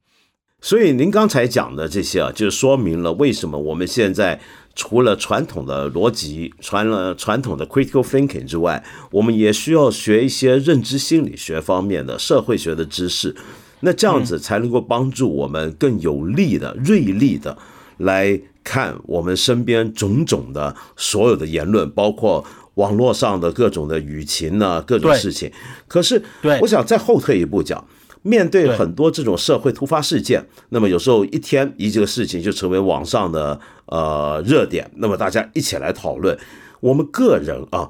[0.59, 4.39] 所以您刚才讲的这些啊，就说明了为什么我们现在
[4.73, 13.35] 除了传统的逻辑、传了传统的 critical thinking 之外，我们也需要学一些认知心理学方面的社会学的知识。
[13.81, 17.57] 那这样子才能够帮助我们更有力的、锐利的
[17.97, 22.45] 来看我们身边种种的所有的言论，包括
[22.75, 25.51] 网络上的各种的舆情呢，各种事情。
[25.87, 26.23] 可是，
[26.61, 27.85] 我想再后退一步讲。
[28.25, 36.39] 面对很多这种社会突发事件，那么有时候一天一这个事情就成为网上的呃热点，那么大家一起来讨论。
[36.79, 37.89] 我们个人啊，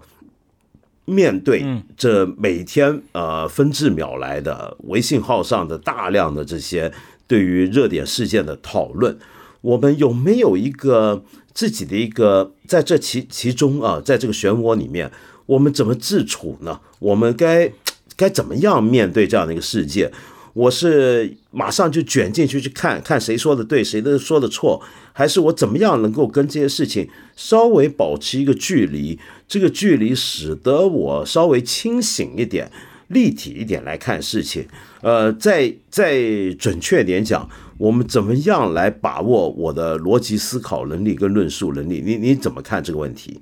[1.05, 1.63] 面对
[1.95, 6.91] 这每天呃分至秒来的微信号上的大量的这些
[7.27, 9.15] 对于热点事件的讨论，
[9.63, 15.11] 我们有没有一个自己的一个在这其其中啊，在这个漩涡里面，
[15.47, 16.79] 我们怎么自处呢？
[16.99, 17.71] 我们该？
[18.15, 20.11] 该怎么样面对这样的一个世界？
[20.53, 24.79] 我是马上就卷进去去看看谁说的对，谁的说的错，
[25.13, 29.17] 还是我怎么样能够跟这些事情稍微保持一个距离？
[29.47, 32.71] 这个距离使得我稍微清醒一点、
[33.07, 34.67] 立体一点来看事情。
[35.01, 36.21] 呃，再再
[36.59, 42.01] 准确点讲，我们怎么样来把握我的逻辑思考能力跟论述能力？
[42.05, 43.41] 你你怎么看这个问题？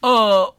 [0.00, 0.54] 呃。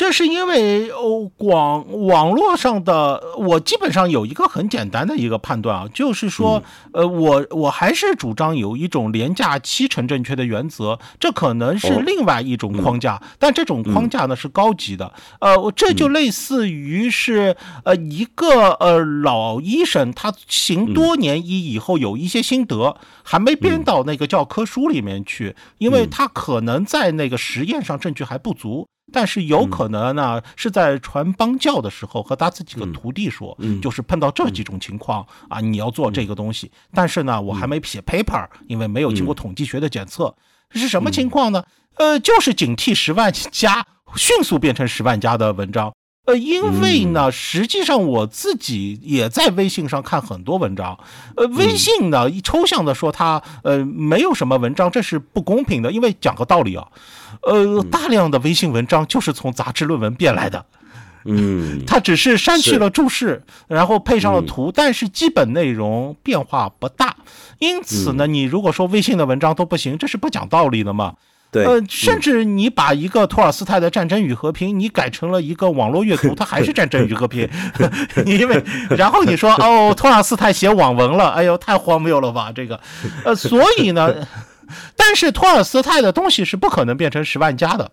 [0.00, 6.62] 这是因为哦，广网络上的我基本上有一个很简单的一个判断啊，就是说，
[6.94, 28.86] 呃，我我还是主张有一种廉价七成正确的原则，这可能是另外一种框架，但这种框架呢是高级的，呃，这就类似于是呃一个呃老医生他行多年医以后有一些心得，还没编到那个教科书里面去，因为他可能在那个实验上证据还不足。
[29.12, 36.70] 但是有可能呢，是在传帮教的时候和他自己的徒弟说，就是碰到这几种情况啊，你要做这个东西。
[36.92, 40.34] 但是呢，我还没写 paper，因为没有经过统计学的检测。
[40.72, 41.64] 是什么情况呢？
[41.96, 43.84] 呃，就是警惕十万加，
[44.14, 45.92] 迅速变成十万加的文章。
[46.30, 50.96] 呃，因为呢，实际上我自己也在微信上看很多文章。
[51.36, 55.90] 呃，微信呢，一抽象的说它呃没有什么文章，这是不公平的。
[55.90, 56.86] 因为讲个道理啊，
[57.42, 60.64] 呃，大量的微信文章就是从杂志论文变来的。
[61.24, 67.16] 嗯， 它只是删去了注释，然后配上了图，但是基本内容变化不大。
[67.58, 71.14] 因此呢，你如果说微信的文章都不行，这是不讲道理的嘛。
[71.52, 77.48] 对，呃，甚至你把一个托尔斯泰的《战争与和平》，你改成了一个网络阅读， 它还是《战争与和平》
[78.26, 82.52] 因为然后你说哦，托尔斯泰写网文了，哎呦，太荒谬了吧？
[82.54, 82.80] 这个，
[83.24, 84.26] 呃，所以呢，
[84.96, 87.90] 但是托尔斯泰的东西是不可能变成十万加的。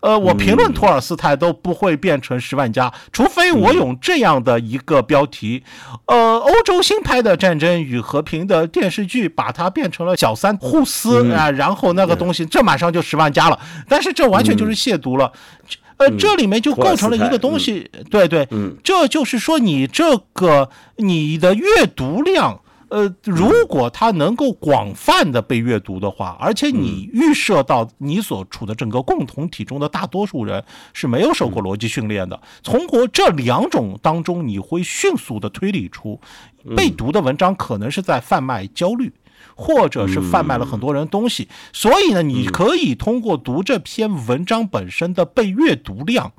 [0.00, 5.62] 呃，我评论托尔斯泰都不会变成十万加，除非我有这样的一个标题，
[6.06, 13.58] 呃，欧洲新拍的《战争与和平》的电视剧，把它变成了小三互撕啊，然后那个东西，这马上就十万加了。
[13.88, 15.32] 但是这完全就是亵渎了，
[15.98, 18.48] 呃，这里面就构成了一个东西，对对，
[18.82, 22.60] 这就是说你这个你的阅读量。
[22.90, 30.62] 呃，如果它能够广泛的被阅读的话，而且你预设到你所处的整个共同体中的大多数人
[30.92, 36.20] 是没有受过逻辑训练的，从过这两种当中，你会迅速的推理出，
[36.76, 39.12] 被读的文章可能是在贩卖焦虑，
[39.54, 41.48] 或者是贩卖了很多人东西。
[41.72, 46.32] 所以呢，你可以通过读这篇文章本身的被阅读量，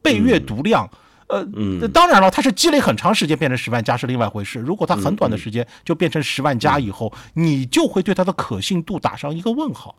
[0.00, 0.88] 被阅读量。
[1.28, 4.58] 呃，当然了，它是积累很长时间变成十万加是另外一回事。
[4.58, 9.94] 如果它很短的时间就变成十万加以后，你就会对它的可信度打上一个问号。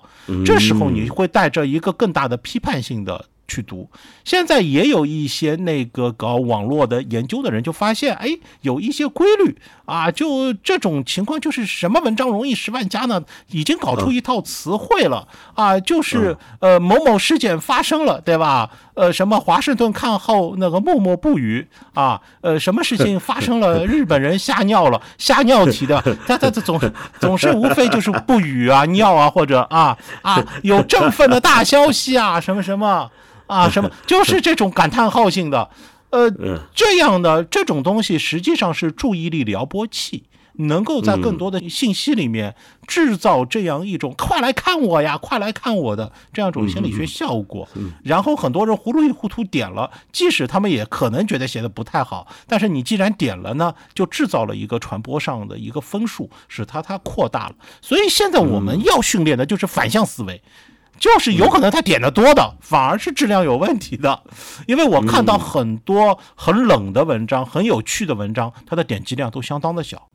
[0.46, 3.26] 这时候你会带着一个更大的批判性的。
[3.50, 3.90] 去读，
[4.24, 8.30] 现在也有一些那个搞网络的研究的人就发现，哎，
[8.62, 13.22] 有一些规律啊，就这种情况，就是什么文章容易十万加呢？
[13.50, 18.70] 已经搞出一套词汇了啊，就是呃某某事件发生了，对吧？
[18.94, 23.84] 呃，什么华盛顿看后那个默默不语啊，呃，什么事情发生了？
[23.88, 26.80] 日本人吓尿了，吓尿题的， 他他他总
[27.20, 33.10] 总是无非就是不语啊、尿啊，或者啊啊有振奋 的大消息啊，什么什么。
[33.50, 35.70] 啊， 什么就是这种感叹号性的，
[36.12, 36.30] 呃，
[36.74, 40.24] 这样的这种东西实际上是注意力撩拨器，
[40.54, 47.68] 能够在更多的信息里面制造这样一种“快来看我呀，快来看我的”这样一种心理学效果。
[48.04, 57.56] 然后很多人糊里糊涂点了，即使他们也可能觉得写的不太好，但是你既然点了呢，就制造了一个传播上的一个分数，使它它扩大了。
[57.82, 60.42] 所以现在我们要训练的就是反向思维。
[61.00, 64.22] 就是有可能他点的多的，反而是质量有问题的，
[64.68, 70.10] 因为我看到很多很冷的文章，很有趣的文章，它的点击量都相当的小。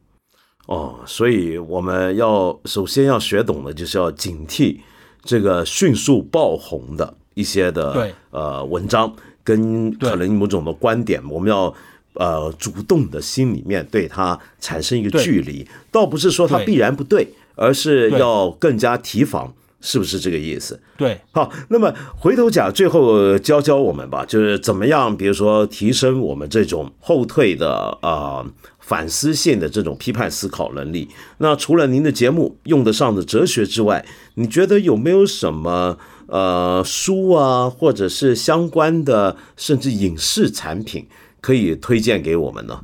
[0.67, 4.79] 哦，所以我们要首先要学懂的就是要警惕
[5.23, 11.75] 这个迅速爆红的一些的呃文章，跟可能某种的观点，我们要
[12.15, 19.53] 呃主动的心里面对它产生一个距离，倒不是说它必然不对，而是要更加提防。
[19.87, 20.81] 是不是这个意思？
[20.97, 27.71] 对，好，那么回头讲，最后教教我们吧，就是怎么样，比如说提升我们这种后退的
[28.01, 28.43] 啊
[28.79, 31.11] 反思性的这种批判思考能力。
[31.37, 34.03] 那除了您的节目用得上的哲学之外，
[34.37, 41.07] 你觉得有没有什么呃书啊，或者是相关的，甚至影视产品
[41.43, 42.81] 可以推荐给我们呢？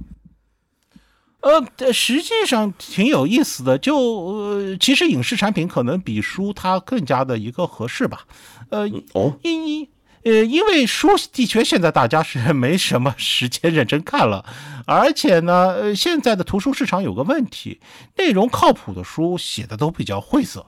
[1.41, 8.25] 呃，实际上挺有意思的，就呃，其实影视产品可能比书它更加的一个合适吧。
[8.69, 9.89] 呃，哦，因因
[10.23, 14.45] 呃，因为书的确现在大家是 没什么时间认真看了，
[14.87, 17.81] 而且呢，呃，现在的图书市场有个问题，
[18.19, 20.67] 内容靠谱的书写的都比较晦涩。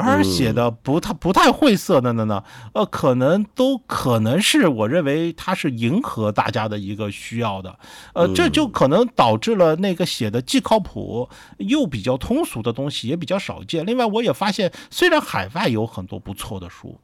[0.00, 2.42] 而写的不太不太晦涩的呢呢，
[2.74, 7.78] 呃，可能都可能是我认为它是迎合大家的一个需要的，
[8.14, 11.28] 呃，这就可能导致了那个写的既靠谱
[11.58, 13.84] 又比较通俗的东西也比较少见。
[13.86, 17.00] 另外，我也发现，虽然海外有很多不错的书，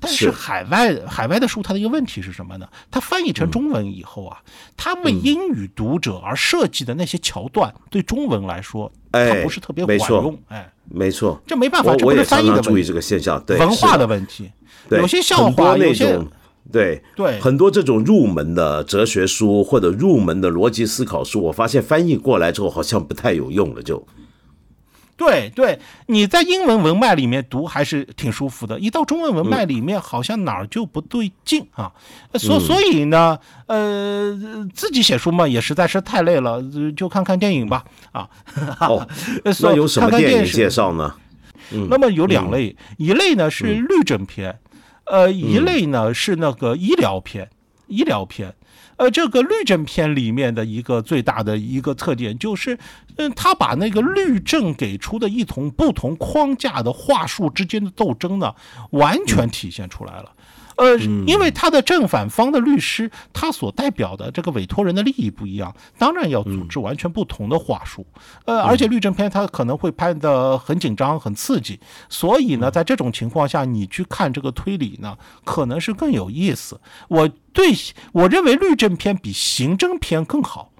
[0.00, 2.68] 但是海外海外的书它的一个问题是什么呢？
[2.90, 4.42] 它翻译成中文以后啊，
[4.76, 8.92] 它为英语读者而设计的那些桥段，对中文来说。
[9.24, 14.50] 它不是特别管用，哎，没错，这没办法，这不是翻译的注意这个现象，对文化的问题，
[14.90, 16.18] 有些笑话，有些
[16.72, 24.06] 对对，很多这种入门的哲学书或者入门的逻辑思考书，我发现翻译过来之后好像不太有用了，就。
[25.16, 31.90] 对对，你在英文文脉里面读还是挺舒服的，一到中文文脉里面，好像哪儿就不对劲啊。
[32.34, 34.38] 所所以呢，呃，
[34.74, 36.62] 自己写书嘛，也实在是太累了，
[36.94, 37.84] 就看看电影吧。
[38.12, 38.28] 啊，
[38.80, 39.08] 哦，
[39.42, 41.14] 那有什么电影介绍呢？
[41.88, 44.58] 那么有两类，一类呢是律政片，
[45.06, 47.48] 呃，一类呢是那个医疗片，
[47.86, 48.54] 医疗片。
[48.96, 52.78] 呃，这个律政片里面的一个最大的一个特点就是，
[53.16, 58.54] 嗯，他把那个律政给出的一同不同框架的话术之间的斗争呢，
[58.90, 60.32] 完全体现出来了。
[60.76, 60.96] 呃，
[61.26, 68.06] 因为他的正反方的律师，他所代表的这个委托人的利益不一样，当然要组织完全不同的话术。
[68.44, 76.80] 呃，而且律政片它可能会拍的很紧张、很刺激，所以呢，在这种情况下，你去看这个推理呢，可能是更有意思。
[77.08, 77.72] 我对
[78.12, 80.72] 我认为律政片比刑侦片更好。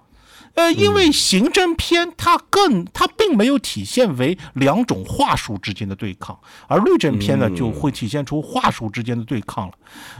[0.57, 9.75] 呃，因为刑侦片它更它并没有体现为两种话术之间的对抗，而律政片呢就会体现出话术之间的对抗了。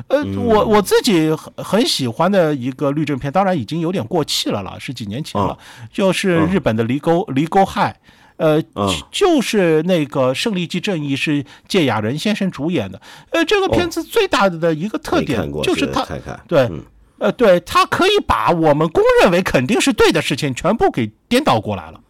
[0.09, 5.57] 呃，我我自己很很喜欢的一个律政片，当然已经有点过气了啦，是几年前了，
[5.91, 7.99] 就是日本的《离沟离沟害》，
[8.37, 8.63] 呃，
[9.11, 13.01] 就是那个《胜利即正义》是芥雅人先生主演的。
[13.31, 16.07] 呃，这个片子最大的一个特点就是它
[16.47, 16.71] 对。
[17.19, 22.01] 呃，对他可以把我们公认为肯定是对的事情全部给颠倒过来了。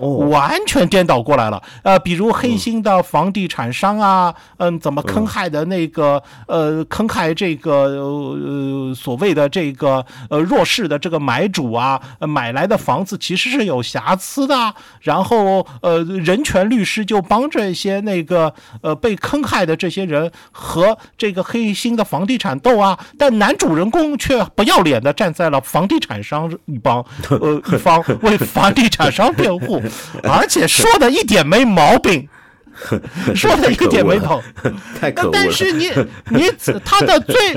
[0.00, 29.82] 完全颠倒过来了，呃，比如黑心的房地产商啊，嗯，怎么坑害的那个，呃，坑害这个呃所谓的这个呃弱势的这个买主啊，买来的房子其实是有瑕疵的，然后呃人权律师就帮这些那个呃被坑害的这些人和这个黑心的房地产斗啊，但男主人公却不要脸的站在了房地产商一帮呃 一方为房地产商辩护。
[30.24, 32.28] 而且说的一点没毛病，
[33.34, 34.42] 说的一点没毛。
[34.62, 35.30] 病，太可恶了。
[35.32, 35.90] 但是你
[36.30, 36.50] 你
[36.84, 37.54] 他的最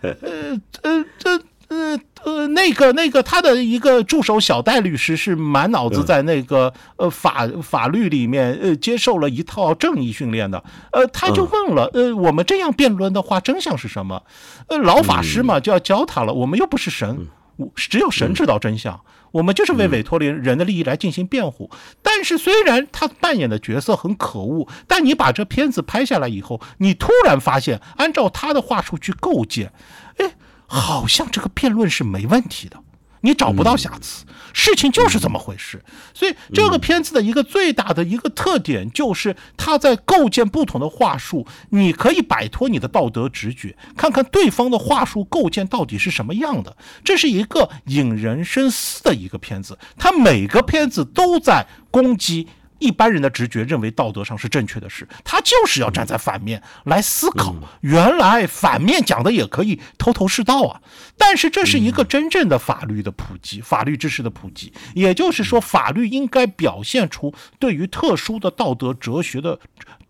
[0.00, 10.62] 呃呃这呃呃那个那个他的一个助手小戴律师是满脑子在那个呃法法律里面呃接受了一套正义训练的，
[10.92, 14.22] 呃他就问了呃我们这样辩论的话真相是什么？
[14.68, 17.28] 呃老法师嘛就要教他了，我们又不是神。
[17.74, 19.00] 只有神知道真相，
[19.36, 21.70] 我们就是为委托人人的利益来进行辩护。
[22.02, 29.72] 但是虽然他扮演的角色很可恶，但你把这片子拍下来以后，你突然发现，按照他的话术去构建，
[30.18, 30.34] 哎，
[30.66, 32.82] 好像这个辩论是没问题的。
[33.26, 35.82] 你找不到瑕疵，事情就是这么回事。
[36.14, 41.44] 所以这个片子的一个最大的一个特点就是，它在构建不同的话术。
[41.70, 46.76] 你可以摆脱你的道德直觉，看看对方的话术构建到底是什么样的。
[47.02, 49.76] 这是一个引人深思的一个片子。
[49.98, 52.46] 它每个片子都在攻击。
[52.78, 57.54] 一般人的直觉认为道德上是正确的事，他就是要站在反面来思考。
[57.80, 60.80] 原来反面讲的也可以头头是道啊！
[61.16, 64.72] 但是这是一个真正的法律的普及，法律知识的普及。
[64.94, 69.58] 也就是说，法律应该表现出对于特殊的道德哲学的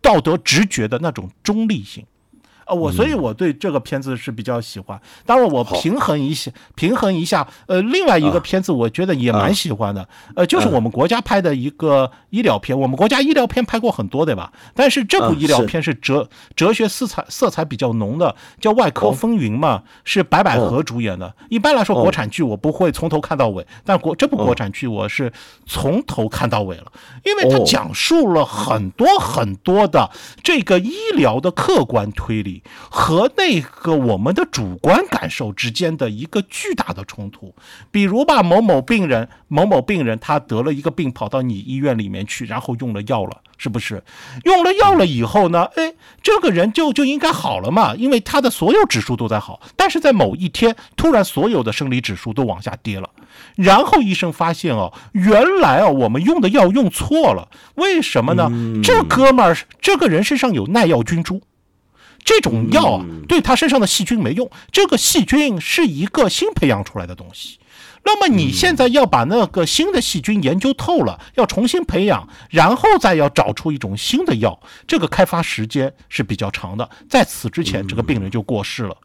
[0.01, 2.05] 道德直觉的那种中立性。
[2.67, 5.01] 呃，我所以我对这个片子是比较喜欢。
[5.25, 7.47] 当然，我平衡一下，平衡一下。
[7.67, 10.07] 呃，另外一个片子，我觉得也蛮喜欢的。
[10.35, 12.79] 呃，就是我们国家拍的一个医疗片。
[12.79, 14.53] 我们国家医疗片拍过很多，对吧？
[14.75, 21.33] 但是这部医疗片是哲哲学色彩色彩比较浓的，叫《外科风云》嘛，是白百合主演的。
[21.49, 25.33] 一般来说，国产剧我不会从头看到尾，但国这部国产剧我是
[25.67, 26.91] 从头看到尾了，
[27.25, 30.11] 因为它讲述了很多很多的
[30.43, 32.56] 这个医疗的客观推理。
[32.91, 37.55] 和那个我们的主观感受之间的一个巨大的冲突，
[37.91, 44.03] 比如吧，某某病人，某某病人他得了一个病，跑到你医院里面去，然后用了药了，是不是？
[44.45, 45.65] 用了药了以后呢？
[45.77, 53.09] 哎，这个人就就应该好了嘛，因为他的所有指数都在好，但是在某一天，突然所有的生理指数都往下跌了，
[53.57, 58.51] 然后医生发现哦，原来哦，我们用的药用错了，为什么呢？
[58.83, 61.41] 这哥们儿，这个人身上有耐药菌株。
[62.27, 64.51] 这种药啊，对他身上的细菌没用。
[64.70, 67.59] 这个细菌是一个新培养出来的东西。
[68.05, 76.89] 那么你现在要把那个新的细菌研究透了，要重新培养，然后再要找出一种新的药，这个开发时间是比较长的。
[77.09, 78.97] 在此之前，这个病人就过世了。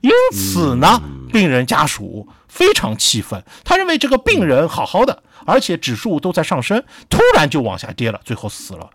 [0.00, 8.88] 因此呢，病人家属非常气愤，他认为这个病人好好的，而且指数都在上升，突然就往下跌了，最后死了。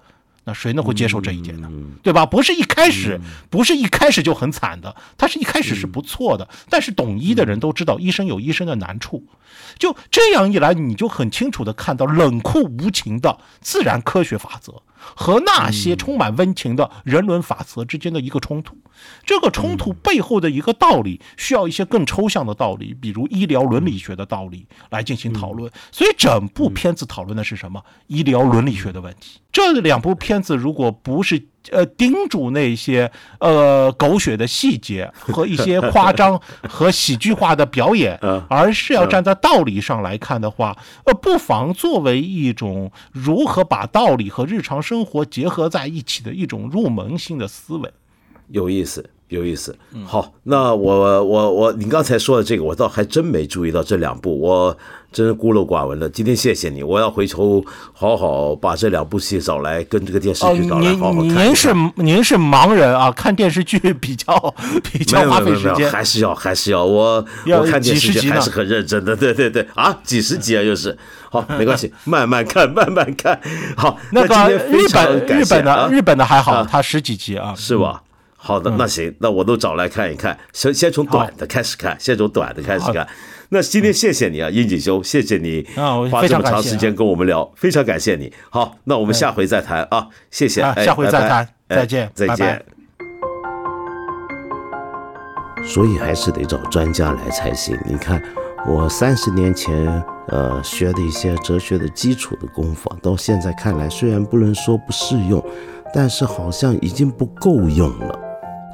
[0.48, 1.70] 那谁能会接受这一点呢？
[2.02, 2.26] 对吧？
[2.26, 3.20] 不是一开始，
[3.50, 6.48] 不是一开始就很惨的，他是一开始是不错的。
[6.70, 9.26] 但是懂医的人都知道，医生有医生的难处。
[9.78, 14.82] 就这样一来，你就很清楚的看到冷酷无情的自然科学法则
[15.16, 18.78] 和那些充满温情的人伦法则之间的一个冲突。
[19.24, 25.72] 这个冲突背后的一个道理，需要一些更抽象的道理，比如医疗伦理学的道理来进行讨论。
[25.92, 27.84] 所以整部片子讨论的是什么？
[28.08, 29.40] 医疗伦理学的问题。
[29.52, 36.40] 这两部片子如果不是呃叮嘱那些呃狗血的细节和一些夸张
[36.70, 38.18] 和喜剧化的表演，
[38.50, 47.92] 而是要站在道理上来看的话，呃，不妨作为一种如何把道理和日常生活结合在一起的一种入门性的思维。
[48.50, 49.76] 有意思，有意思。
[50.06, 54.78] 好，那我我我，你刚才说的这个，我倒还真没注意到这两部，我
[55.12, 56.08] 真孤陋寡闻了。
[56.10, 57.64] 今天谢谢你，我要回头
[57.94, 61.46] 好好把这两部戏找来，跟这个电视剧找来好好看。
[61.46, 69.16] 您是您是盲人啊，看电视剧比较比较花费时间，还是要还是要我我看电视剧还是很认真的。
[69.16, 70.98] 对对对，啊，几十集啊，又是。
[71.30, 73.38] 好，没关系，慢慢看，慢慢看。
[73.76, 78.02] 好，那个日本日本的日本的还好，它十几集啊，是吧？
[78.48, 80.38] 好的，那行，那我都找来看一看。
[80.54, 83.06] 先先从短的开始看，先从短的开始看。
[83.50, 85.68] 那今天谢谢你啊，殷景修，谢谢你
[86.10, 88.32] 花这么长时间跟我们聊，非常感谢你。
[88.50, 92.66] 好，那我们下回再谈啊，谢谢，下回再谈，再见，再见。
[95.66, 97.78] 所以还是得找专家来才行。
[97.86, 98.24] 你看，
[98.66, 105.44] 我三十年前呃学的一些哲学的基础的功夫，到现在看来，虽然不能说不适用，
[105.94, 108.27] 但是好像已经不够用了。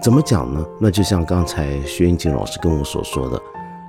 [0.04, 0.62] 怎么讲呢？
[0.82, 3.42] 那就像刚才薛英静老师跟我所说的，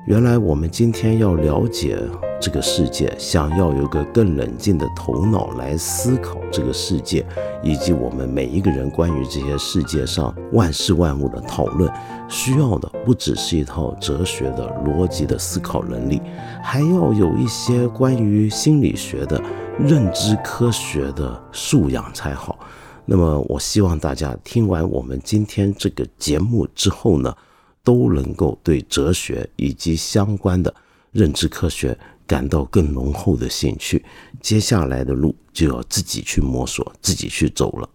[0.06, 1.98] 原来我们今天要了解
[2.40, 7.26] 这个世界，想要有个更冷静的头脑来思考这个世界，
[7.64, 11.92] 以及我们每一个人关于这些世界上万事万物的讨论，
[12.28, 16.22] 需要的不只是一套哲学的逻辑的思考能力，
[16.62, 19.42] 还要有一些关于心理学的
[19.80, 22.56] 认知科学的素养才好。
[23.06, 27.36] 那么，我希望大家听完我们今天这个节目之后呢，
[27.82, 30.74] 都能够对哲学以及相关的
[31.12, 31.96] 认知科学
[32.26, 34.02] 感到更浓厚的兴趣。
[34.40, 37.88] 接下来的路就要自己去摸索，自己去走了。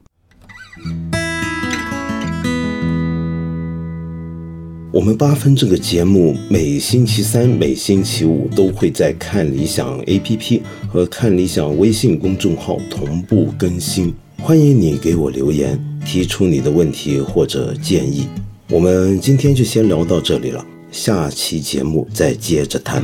[4.91, 14.13] 我们八分这个节目每星期三、每星期五都会在看理想 APP 和看理想微信公众号同步更新。
[14.41, 18.27] 欢迎你给我留言，提出你的问题或者建议。
[18.69, 23.03] 我们今天就先聊到这里了，下期节目再接着谈。